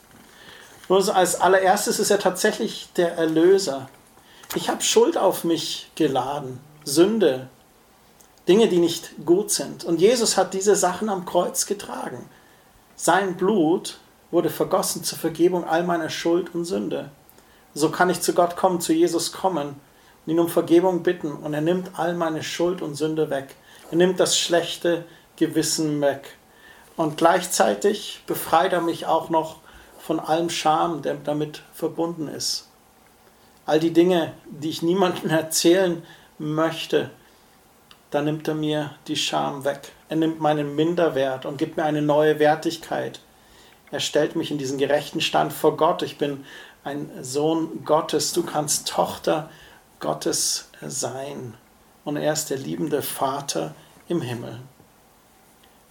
Nur 0.87 1.13
als 1.13 1.35
allererstes 1.35 1.99
ist 1.99 2.09
er 2.09 2.19
tatsächlich 2.19 2.87
der 2.95 3.17
Erlöser. 3.17 3.89
Ich 4.55 4.69
habe 4.69 4.83
Schuld 4.83 5.17
auf 5.17 5.43
mich 5.43 5.89
geladen, 5.95 6.59
Sünde, 6.83 7.47
Dinge, 8.47 8.67
die 8.67 8.77
nicht 8.77 9.25
gut 9.25 9.49
sind. 9.49 9.83
Und 9.83 9.99
Jesus 9.99 10.37
hat 10.37 10.53
diese 10.53 10.75
Sachen 10.75 11.09
am 11.09 11.25
Kreuz 11.25 11.65
getragen. 11.65 12.29
Sein 12.95 13.35
Blut 13.35 13.97
wurde 14.29 14.51
vergossen 14.51 15.03
zur 15.03 15.17
Vergebung 15.17 15.63
all 15.63 15.83
meiner 15.83 16.09
Schuld 16.09 16.53
und 16.53 16.65
Sünde. 16.65 17.09
So 17.73 17.89
kann 17.89 18.11
ich 18.11 18.21
zu 18.21 18.33
Gott 18.33 18.55
kommen, 18.55 18.79
zu 18.79 18.93
Jesus 18.93 19.31
kommen 19.31 19.79
und 20.25 20.31
ihn 20.31 20.39
um 20.39 20.49
Vergebung 20.49 21.01
bitten. 21.01 21.31
Und 21.31 21.55
er 21.55 21.61
nimmt 21.61 21.97
all 21.97 22.13
meine 22.13 22.43
Schuld 22.43 22.83
und 22.83 22.95
Sünde 22.95 23.31
weg. 23.31 23.55
Er 23.89 23.97
nimmt 23.97 24.19
das 24.19 24.37
schlechte 24.37 25.05
Gewissen 25.35 25.99
weg. 26.01 26.37
Und 26.95 27.17
gleichzeitig 27.17 28.23
befreit 28.27 28.73
er 28.73 28.81
mich 28.81 29.07
auch 29.07 29.29
noch 29.29 29.57
von 29.97 30.19
allem 30.19 30.49
Scham, 30.51 31.01
der 31.01 31.15
damit 31.15 31.63
verbunden 31.73 32.27
ist. 32.27 32.67
All 33.65 33.79
die 33.79 33.93
Dinge, 33.93 34.33
die 34.45 34.69
ich 34.69 34.81
niemandem 34.81 35.29
erzählen 35.29 36.03
möchte, 36.37 37.09
da 38.11 38.21
nimmt 38.21 38.47
er 38.47 38.55
mir 38.55 38.91
die 39.07 39.15
Scham 39.15 39.65
weg. 39.65 39.91
Er 40.09 40.17
nimmt 40.17 40.39
meinen 40.39 40.75
Minderwert 40.75 41.45
und 41.45 41.57
gibt 41.57 41.77
mir 41.77 41.83
eine 41.83 42.01
neue 42.01 42.37
Wertigkeit. 42.37 43.19
Er 43.91 43.99
stellt 43.99 44.35
mich 44.35 44.51
in 44.51 44.57
diesen 44.57 44.77
gerechten 44.77 45.21
Stand 45.21 45.53
vor 45.53 45.77
Gott. 45.77 46.03
Ich 46.03 46.17
bin 46.17 46.45
ein 46.83 47.09
Sohn 47.21 47.83
Gottes. 47.85 48.33
Du 48.33 48.43
kannst 48.43 48.87
Tochter 48.87 49.49
Gottes 49.99 50.69
sein. 50.81 51.55
Und 52.03 52.17
er 52.17 52.33
ist 52.33 52.49
der 52.49 52.57
liebende 52.57 53.01
Vater 53.01 53.73
im 54.07 54.21
Himmel. 54.21 54.59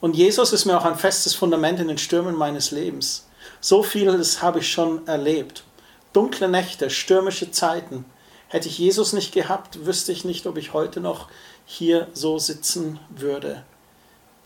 Und 0.01 0.17
Jesus 0.17 0.53
ist 0.53 0.65
mir 0.65 0.77
auch 0.77 0.85
ein 0.85 0.99
festes 0.99 1.35
Fundament 1.35 1.81
in 1.81 1.89
den 1.89 1.99
Stürmen 1.99 2.35
meines 2.35 2.71
Lebens. 2.71 3.29
So 3.61 3.83
vieles 3.83 4.43
habe 4.43 4.59
ich 4.59 4.71
schon 4.71 5.07
erlebt. 5.07 5.65
Dunkle 6.13 6.49
Nächte, 6.49 6.91
stürmische 6.91 7.51
Zeiten. 7.51 8.05
Hätte 8.49 8.69
ich 8.69 8.79
Jesus 8.79 9.13
nicht 9.13 9.33
gehabt, 9.33 9.87
wüsste 9.87 10.13
ich 10.13 10.25
nicht, 10.25 10.47
ob 10.47 10.59
ich 10.59 10.75
heute 10.75 11.01
noch 11.01 11.29
hier 11.65 12.09
so 12.13 12.39
sitzen 12.39 12.99
würde. 13.09 13.63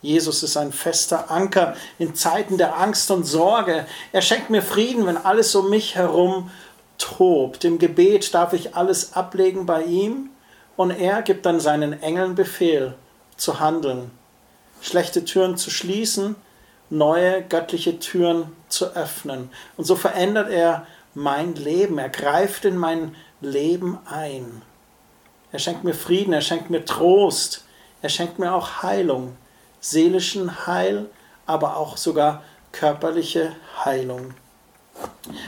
Jesus 0.03 0.43
ist 0.43 0.57
ein 0.57 0.73
fester 0.73 1.31
Anker 1.31 1.75
in 1.99 2.15
Zeiten 2.15 2.59
der 2.59 2.79
Angst 2.79 3.11
und 3.11 3.25
Sorge. 3.25 3.87
Er 4.13 4.23
schenkt 4.23 4.51
mir 4.51 4.63
Frieden, 4.63 5.07
wenn 5.07 5.17
alles 5.17 5.55
um 5.57 5.71
mich 5.71 5.97
herum 5.97 6.51
tobt. 6.99 7.65
Im 7.65 7.79
Gebet 7.79 8.33
darf 8.33 8.53
ich 8.53 8.77
alles 8.77 9.15
ablegen 9.15 9.67
bei 9.67 9.83
ihm 9.85 10.31
und 10.77 10.91
er 10.91 11.23
gibt 11.23 11.47
dann 11.47 11.59
seinen 11.59 12.01
Engeln 12.03 12.35
Befehl 12.35 12.95
zu 13.37 13.59
handeln, 13.59 14.11
schlechte 14.81 15.25
Türen 15.25 15.57
zu 15.57 15.71
schließen, 15.71 16.37
neue 16.91 17.43
göttliche 17.43 17.99
Türen 17.99 18.53
zu 18.69 18.95
öffnen. 18.95 19.51
Und 19.77 19.85
so 19.85 19.97
verändert 19.97 20.51
er 20.51 20.87
mein 21.17 21.55
Leben, 21.55 21.99
er 21.99 22.11
greift 22.11 22.67
in 22.67 22.77
mein 22.77 23.17
Leben 23.41 23.99
ein. 24.05 24.63
Er 25.51 25.59
schenkt 25.59 25.83
mir 25.83 25.95
Frieden, 25.95 26.35
er 26.35 26.43
schenkt 26.43 26.71
mir 26.71 26.85
Trost, 26.85 27.65
Er 28.03 28.11
schenkt 28.11 28.39
mir 28.39 28.55
auch 28.55 28.83
Heilung, 28.83 29.35
seelischen 29.81 30.67
Heil, 30.67 31.07
aber 31.47 31.79
auch 31.79 31.97
sogar 31.97 32.43
körperliche 32.71 33.57
Heilung. 33.85 34.35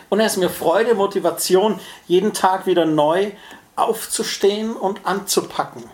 Und 0.09 0.21
er 0.21 0.27
ist 0.27 0.39
mir 0.39 0.49
Freude, 0.49 0.95
Motivation, 0.95 1.79
jeden 2.07 2.33
Tag 2.33 2.67
wieder 2.67 2.87
neu 2.87 3.33
aufzustehen 3.77 4.75
und 4.75 5.05
anzupacken. 5.05 5.85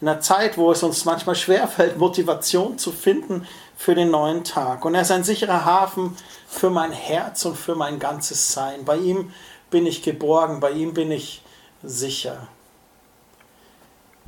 In 0.00 0.08
einer 0.08 0.20
Zeit, 0.20 0.58
wo 0.58 0.72
es 0.72 0.82
uns 0.82 1.04
manchmal 1.04 1.36
schwerfällt, 1.36 1.96
Motivation 1.96 2.76
zu 2.76 2.90
finden 2.90 3.46
für 3.80 3.94
den 3.94 4.10
neuen 4.10 4.44
Tag. 4.44 4.84
Und 4.84 4.94
er 4.94 5.00
ist 5.00 5.10
ein 5.10 5.24
sicherer 5.24 5.64
Hafen 5.64 6.14
für 6.46 6.68
mein 6.68 6.92
Herz 6.92 7.46
und 7.46 7.56
für 7.56 7.74
mein 7.74 7.98
ganzes 7.98 8.52
Sein. 8.52 8.84
Bei 8.84 8.98
ihm 8.98 9.32
bin 9.70 9.86
ich 9.86 10.02
geborgen, 10.02 10.60
bei 10.60 10.72
ihm 10.72 10.92
bin 10.92 11.10
ich 11.10 11.42
sicher. 11.82 12.46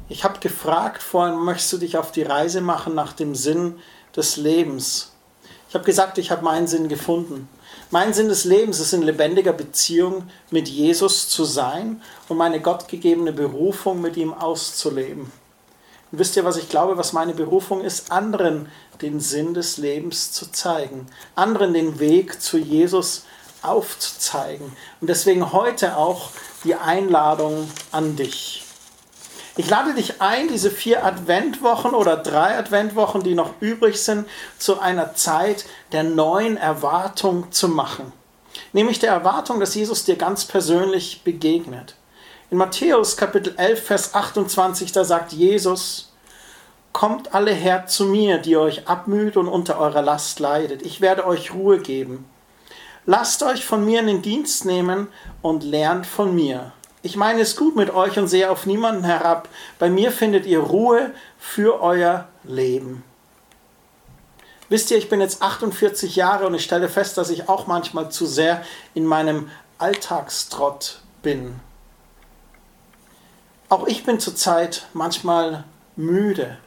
Ich 0.09 0.25
habe 0.25 0.41
gefragt 0.41 1.03
vorhin, 1.03 1.39
möchtest 1.39 1.71
du 1.75 1.77
dich 1.77 1.99
auf 1.99 2.13
die 2.13 2.23
Reise 2.23 2.63
machen 2.63 2.95
nach 2.95 3.13
dem 3.13 3.35
Sinn 3.35 3.79
des 4.17 4.39
Lebens? 4.39 5.13
Ich 5.69 5.75
habe 5.75 5.85
gesagt, 5.85 6.17
ich 6.17 6.31
habe 6.31 6.43
meinen 6.43 6.67
Sinn 6.67 6.89
gefunden. 6.89 7.47
Mein 7.91 8.15
Sinn 8.15 8.31
des 8.31 8.45
Lebens 8.45 8.81
ist 8.81 8.95
in 8.95 9.03
lebendiger 9.03 9.53
Beziehung 9.53 10.31
mit 10.51 10.67
Jesus 10.67 11.29
zu 11.29 11.45
sein 11.45 12.01
und 12.31 12.39
meine 12.39 12.63
gottgegebene 12.63 13.35
Berufung 13.35 14.01
mit 14.01 14.17
ihm 14.17 14.33
auszuleben. 14.33 15.31
Und 16.13 16.19
wisst 16.19 16.37
ihr, 16.37 16.45
was 16.45 16.59
ich 16.59 16.69
glaube, 16.69 16.99
was 16.99 17.15
meine 17.15 17.33
Berufung 17.33 17.83
ist? 17.83 18.13
Anderen 18.13 18.69
den 19.01 19.19
Sinn 19.19 19.55
des 19.55 19.79
Lebens 19.79 20.31
zu 20.31 20.53
zeigen, 20.53 21.07
anderen 21.35 21.75
den 21.75 21.99
Weg 21.99 22.41
zu 22.41 22.59
Jesus 22.59 23.25
aufzuzeigen. 23.63 24.77
Und 25.01 25.09
deswegen 25.09 25.53
heute 25.53 25.97
auch 25.97 26.31
die 26.65 26.75
Einladung 26.75 27.69
an 27.91 28.17
dich. 28.17 28.65
Ich 29.57 29.69
lade 29.69 29.95
dich 29.95 30.23
ein, 30.23 30.49
diese 30.49 30.71
vier 30.71 31.05
Adventwochen 31.05 31.93
oder 31.93 32.17
drei 32.17 32.57
Adventwochen, 32.57 33.23
die 33.23 33.35
noch 33.35 33.61
übrig 33.61 34.03
sind, 34.03 34.27
zu 34.59 34.81
einer 34.81 35.15
Zeit 35.15 35.67
der 35.93 36.05
neuen 36.05 36.57
Erwartung 36.57 37.53
zu 37.53 37.69
machen. 37.69 38.13
Nämlich 38.73 38.99
der 38.99 39.13
Erwartung, 39.13 39.61
dass 39.61 39.75
Jesus 39.75 40.05
dir 40.05 40.17
ganz 40.17 40.47
persönlich 40.47 41.23
begegnet. 41.23 41.97
In 42.53 42.59
Matthäus 42.59 43.17
Kapitel 43.17 43.55
11, 43.57 43.83
Vers 43.83 44.15
28, 44.15 44.93
da 44.93 45.03
sagt 45.03 45.33
Jesus, 45.33 46.13
Kommt 46.93 47.35
alle 47.35 47.53
her 47.53 47.87
zu 47.87 48.05
mir, 48.05 48.39
die 48.39 48.57
euch 48.57 48.87
abmüht 48.87 49.37
und 49.37 49.49
unter 49.49 49.79
eurer 49.79 50.03
Last 50.03 50.39
leidet. 50.39 50.83
Ich 50.83 51.01
werde 51.01 51.27
euch 51.27 51.53
Ruhe 51.53 51.79
geben. 51.79 52.27
Lasst 53.07 53.43
euch 53.43 53.65
von 53.65 53.85
mir 53.85 53.99
in 53.99 54.07
den 54.07 54.23
Dienst 54.23 54.65
nehmen 54.65 55.09
und 55.41 55.65
lernt 55.65 56.07
von 56.07 56.33
mir 56.35 56.73
ich 57.03 57.17
meine 57.17 57.41
es 57.41 57.57
gut 57.57 57.75
mit 57.77 57.93
euch 57.93 58.19
und 58.19 58.29
sehe 58.29 58.49
auf 58.49 58.65
niemanden 58.65 59.05
herab. 59.05 59.49
Bei 59.79 59.91
mir 59.91 60.13
findet 60.13 60.47
ihr 60.47 60.61
Ruhe 60.61 61.11
für 61.39 61.83
euer 61.83 62.29
Leben. 62.45 63.03
Wisst 64.69 64.91
ihr, 64.91 64.97
ich 64.97 65.09
bin 65.09 65.21
jetzt 65.21 65.43
48 65.43 66.17
Jahre 66.17 66.47
und 66.47 66.55
ich 66.55 66.65
stelle 66.65 66.89
fest, 66.89 67.19
dass 67.19 67.29
ich 67.29 67.49
auch 67.49 67.67
manchmal 67.67 68.11
zu 68.11 68.25
sehr 68.25 68.63
in 68.95 69.05
meinem 69.05 69.51
Alltagstrott 69.79 71.01
bin. 71.23 71.61
Auch 73.73 73.87
ich 73.87 74.05
bin 74.05 74.21
zurzeit 74.21 74.87
manchmal 74.93 75.65
müde. 75.97 76.59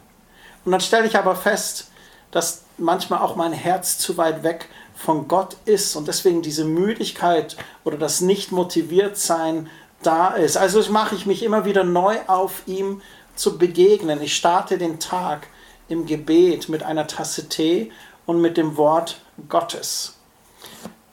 Und 0.65 0.71
dann 0.71 0.81
stelle 0.81 1.05
ich 1.05 1.19
aber 1.19 1.35
fest, 1.35 1.91
dass 2.31 2.63
manchmal 2.79 3.19
auch 3.19 3.35
mein 3.35 3.53
Herz 3.53 3.99
zu 3.99 4.17
weit 4.17 4.41
weg 4.41 4.69
von 4.95 5.27
Gott 5.27 5.55
ist 5.65 5.95
und 5.95 6.07
deswegen 6.07 6.41
diese 6.41 6.65
Müdigkeit 6.65 7.57
oder 7.83 7.97
das 7.97 8.21
nicht 8.21 8.51
motiviert 8.51 9.17
sein 9.17 9.69
da 10.01 10.29
ist. 10.29 10.57
Also 10.57 10.81
mache 10.91 11.13
ich 11.13 11.27
mich 11.27 11.43
immer 11.43 11.63
wieder 11.63 11.83
neu 11.83 12.17
auf, 12.25 12.63
ihm 12.65 13.03
zu 13.35 13.59
begegnen. 13.59 14.19
Ich 14.19 14.35
starte 14.35 14.79
den 14.79 14.99
Tag 14.99 15.45
im 15.87 16.07
Gebet 16.07 16.69
mit 16.69 16.81
einer 16.81 17.05
Tasse 17.05 17.47
Tee 17.49 17.91
und 18.25 18.41
mit 18.41 18.57
dem 18.57 18.77
Wort 18.77 19.21
Gottes. 19.47 20.14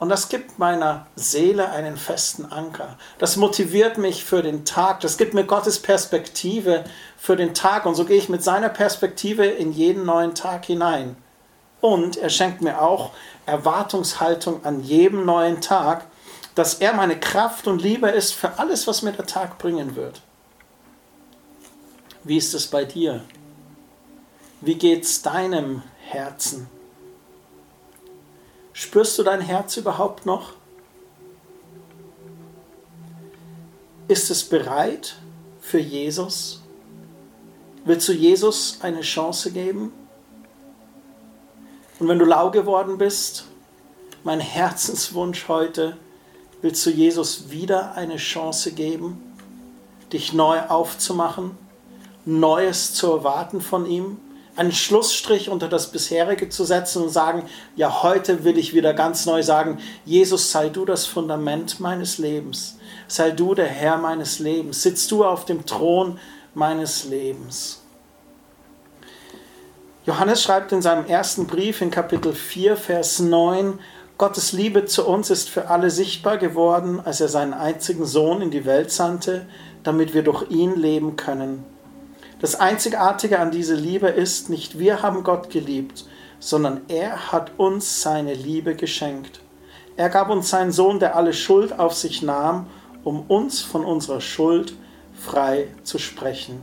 Und 0.03 0.09
das 0.09 0.27
gibt 0.27 0.59
meiner 0.59 1.07
Seele 1.15 1.69
einen 1.69 1.95
festen 1.95 2.51
Anker. 2.51 2.97
Das 3.19 3.37
motiviert 3.37 3.97
mich 3.97 4.25
für 4.25 4.41
den 4.43 4.65
Tag. 4.65 4.99
Das 4.99 5.17
gibt 5.17 5.33
mir 5.33 5.45
Gottes 5.45 5.79
Perspektive 5.79 6.83
für 7.17 7.37
den 7.37 7.53
Tag. 7.53 7.85
Und 7.85 7.95
so 7.95 8.03
gehe 8.03 8.17
ich 8.17 8.27
mit 8.27 8.43
seiner 8.43 8.67
Perspektive 8.67 9.45
in 9.45 9.71
jeden 9.71 10.05
neuen 10.05 10.35
Tag 10.35 10.65
hinein. 10.65 11.15
Und 11.79 12.17
er 12.17 12.27
schenkt 12.27 12.61
mir 12.61 12.81
auch 12.81 13.11
Erwartungshaltung 13.45 14.65
an 14.65 14.83
jedem 14.83 15.23
neuen 15.25 15.61
Tag, 15.61 16.05
dass 16.53 16.73
er 16.73 16.91
meine 16.91 17.17
Kraft 17.17 17.67
und 17.67 17.81
Liebe 17.81 18.09
ist 18.09 18.33
für 18.33 18.59
alles, 18.59 18.87
was 18.87 19.03
mir 19.03 19.13
der 19.13 19.25
Tag 19.25 19.57
bringen 19.57 19.95
wird. 19.95 20.21
Wie 22.25 22.35
ist 22.35 22.53
es 22.53 22.67
bei 22.67 22.83
dir? 22.83 23.23
Wie 24.59 24.75
geht's 24.75 25.21
deinem 25.21 25.81
Herzen? 26.09 26.67
Spürst 28.73 29.17
du 29.17 29.23
dein 29.23 29.41
Herz 29.41 29.77
überhaupt 29.77 30.25
noch? 30.25 30.53
Ist 34.07 34.29
es 34.29 34.43
bereit 34.43 35.15
für 35.61 35.79
Jesus? 35.79 36.61
Willst 37.85 38.07
du 38.09 38.13
Jesus 38.13 38.79
eine 38.81 39.01
Chance 39.01 39.51
geben? 39.51 39.93
Und 41.99 42.07
wenn 42.07 42.19
du 42.19 42.25
lau 42.25 42.51
geworden 42.51 42.97
bist, 42.97 43.45
mein 44.23 44.39
Herzenswunsch 44.39 45.47
heute, 45.47 45.97
Willst 46.63 46.85
du 46.85 46.91
Jesus 46.91 47.49
wieder 47.49 47.95
eine 47.95 48.15
Chance 48.15 48.71
geben, 48.71 49.21
dich 50.13 50.31
neu 50.31 50.61
aufzumachen, 50.61 51.57
Neues 52.23 52.93
zu 52.93 53.11
erwarten 53.11 53.59
von 53.59 53.85
ihm, 53.85 54.17
einen 54.55 54.71
Schlussstrich 54.71 55.49
unter 55.49 55.67
das 55.67 55.91
bisherige 55.91 56.49
zu 56.49 56.63
setzen 56.63 57.03
und 57.03 57.09
sagen, 57.09 57.43
ja, 57.75 58.03
heute 58.03 58.43
will 58.43 58.57
ich 58.57 58.73
wieder 58.73 58.93
ganz 58.93 59.25
neu 59.25 59.41
sagen, 59.41 59.79
Jesus, 60.05 60.51
sei 60.51 60.69
du 60.69 60.85
das 60.85 61.05
Fundament 61.05 61.79
meines 61.79 62.17
Lebens, 62.17 62.77
sei 63.07 63.31
du 63.31 63.55
der 63.55 63.67
Herr 63.67 63.97
meines 63.97 64.39
Lebens, 64.39 64.83
sitzt 64.83 65.11
du 65.11 65.25
auf 65.25 65.45
dem 65.45 65.65
Thron 65.65 66.19
meines 66.53 67.05
Lebens. 67.05 67.81
Johannes 70.05 70.43
schreibt 70.43 70.71
in 70.71 70.81
seinem 70.81 71.05
ersten 71.05 71.47
Brief 71.47 71.81
in 71.81 71.89
Kapitel 71.89 72.33
4, 72.33 72.75
Vers 72.75 73.19
9, 73.19 73.79
Gottes 74.17 74.51
Liebe 74.51 74.85
zu 74.85 75.07
uns 75.07 75.31
ist 75.31 75.49
für 75.49 75.69
alle 75.69 75.89
sichtbar 75.89 76.37
geworden, 76.37 77.01
als 77.03 77.19
er 77.19 77.29
seinen 77.29 77.53
einzigen 77.53 78.05
Sohn 78.05 78.41
in 78.41 78.51
die 78.51 78.65
Welt 78.65 78.91
sandte, 78.91 79.47
damit 79.81 80.13
wir 80.13 80.21
durch 80.21 80.49
ihn 80.51 80.75
leben 80.75 81.15
können. 81.15 81.72
Das 82.43 82.55
Einzigartige 82.55 83.39
an 83.39 83.51
dieser 83.51 83.77
Liebe 83.77 84.09
ist, 84.09 84.49
nicht 84.49 84.77
wir 84.77 85.01
haben 85.01 85.23
Gott 85.23 85.49
geliebt, 85.49 86.03
sondern 86.39 86.81
er 86.89 87.31
hat 87.31 87.51
uns 87.55 88.01
seine 88.01 88.33
Liebe 88.33 88.75
geschenkt. 88.75 89.39
Er 89.95 90.09
gab 90.09 90.29
uns 90.29 90.49
seinen 90.49 90.73
Sohn, 90.73 90.99
der 90.99 91.15
alle 91.15 91.31
Schuld 91.31 91.79
auf 91.79 91.93
sich 91.93 92.21
nahm, 92.21 92.67
um 93.05 93.21
uns 93.21 93.61
von 93.61 93.85
unserer 93.85 94.19
Schuld 94.19 94.73
frei 95.13 95.69
zu 95.83 95.99
sprechen. 95.99 96.59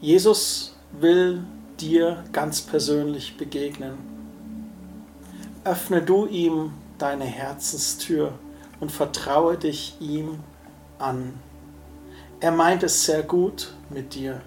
Jesus 0.00 0.76
will 0.92 1.42
dir 1.80 2.22
ganz 2.32 2.60
persönlich 2.60 3.36
begegnen 3.36 4.12
öffne 5.64 6.02
du 6.02 6.26
ihm 6.26 6.72
deine 6.98 7.24
Herzenstür 7.24 8.32
und 8.80 8.90
vertraue 8.90 9.56
dich 9.56 9.96
ihm 10.00 10.40
an. 10.98 11.34
Er 12.42 12.50
meint 12.50 12.82
es 12.82 13.04
sehr 13.04 13.22
gut 13.22 13.72
mit 13.88 14.16
dir. 14.16 14.40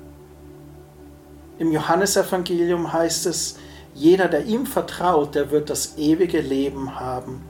Im 1.57 1.71
Johannesevangelium 1.71 2.91
heißt 2.91 3.25
es, 3.25 3.55
jeder, 3.93 4.27
der 4.27 4.43
ihm 4.43 4.65
vertraut, 4.65 5.33
der 5.33 5.49
wird 5.49 5.69
das 5.69 5.97
ewige 5.97 6.41
Leben 6.41 6.99
haben. 6.99 7.41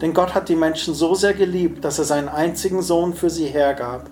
Denn 0.00 0.14
Gott 0.14 0.34
hat 0.34 0.48
die 0.48 0.56
Menschen 0.56 0.94
so 0.94 1.14
sehr 1.14 1.34
geliebt, 1.34 1.84
dass 1.84 1.98
er 1.98 2.06
seinen 2.06 2.30
einzigen 2.30 2.80
Sohn 2.80 3.12
für 3.12 3.28
sie 3.28 3.44
hergab. 3.44 4.08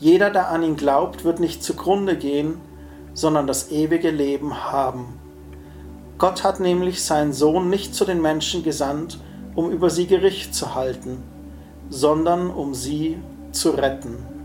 Jeder, 0.00 0.30
der 0.30 0.48
an 0.50 0.64
ihn 0.64 0.74
glaubt, 0.74 1.22
wird 1.22 1.38
nicht 1.38 1.62
zugrunde 1.62 2.16
gehen, 2.16 2.60
sondern 3.14 3.46
das 3.46 3.70
ewige 3.70 4.10
Leben 4.10 4.64
haben. 4.72 5.20
Gott 6.18 6.42
hat 6.42 6.58
nämlich 6.58 7.04
seinen 7.04 7.32
Sohn 7.32 7.70
nicht 7.70 7.94
zu 7.94 8.04
den 8.04 8.20
Menschen 8.20 8.64
gesandt, 8.64 9.20
um 9.54 9.70
über 9.70 9.88
sie 9.88 10.08
Gericht 10.08 10.52
zu 10.52 10.74
halten, 10.74 11.22
sondern 11.90 12.50
um 12.50 12.74
sie 12.74 13.18
zu 13.52 13.70
retten. 13.70 14.35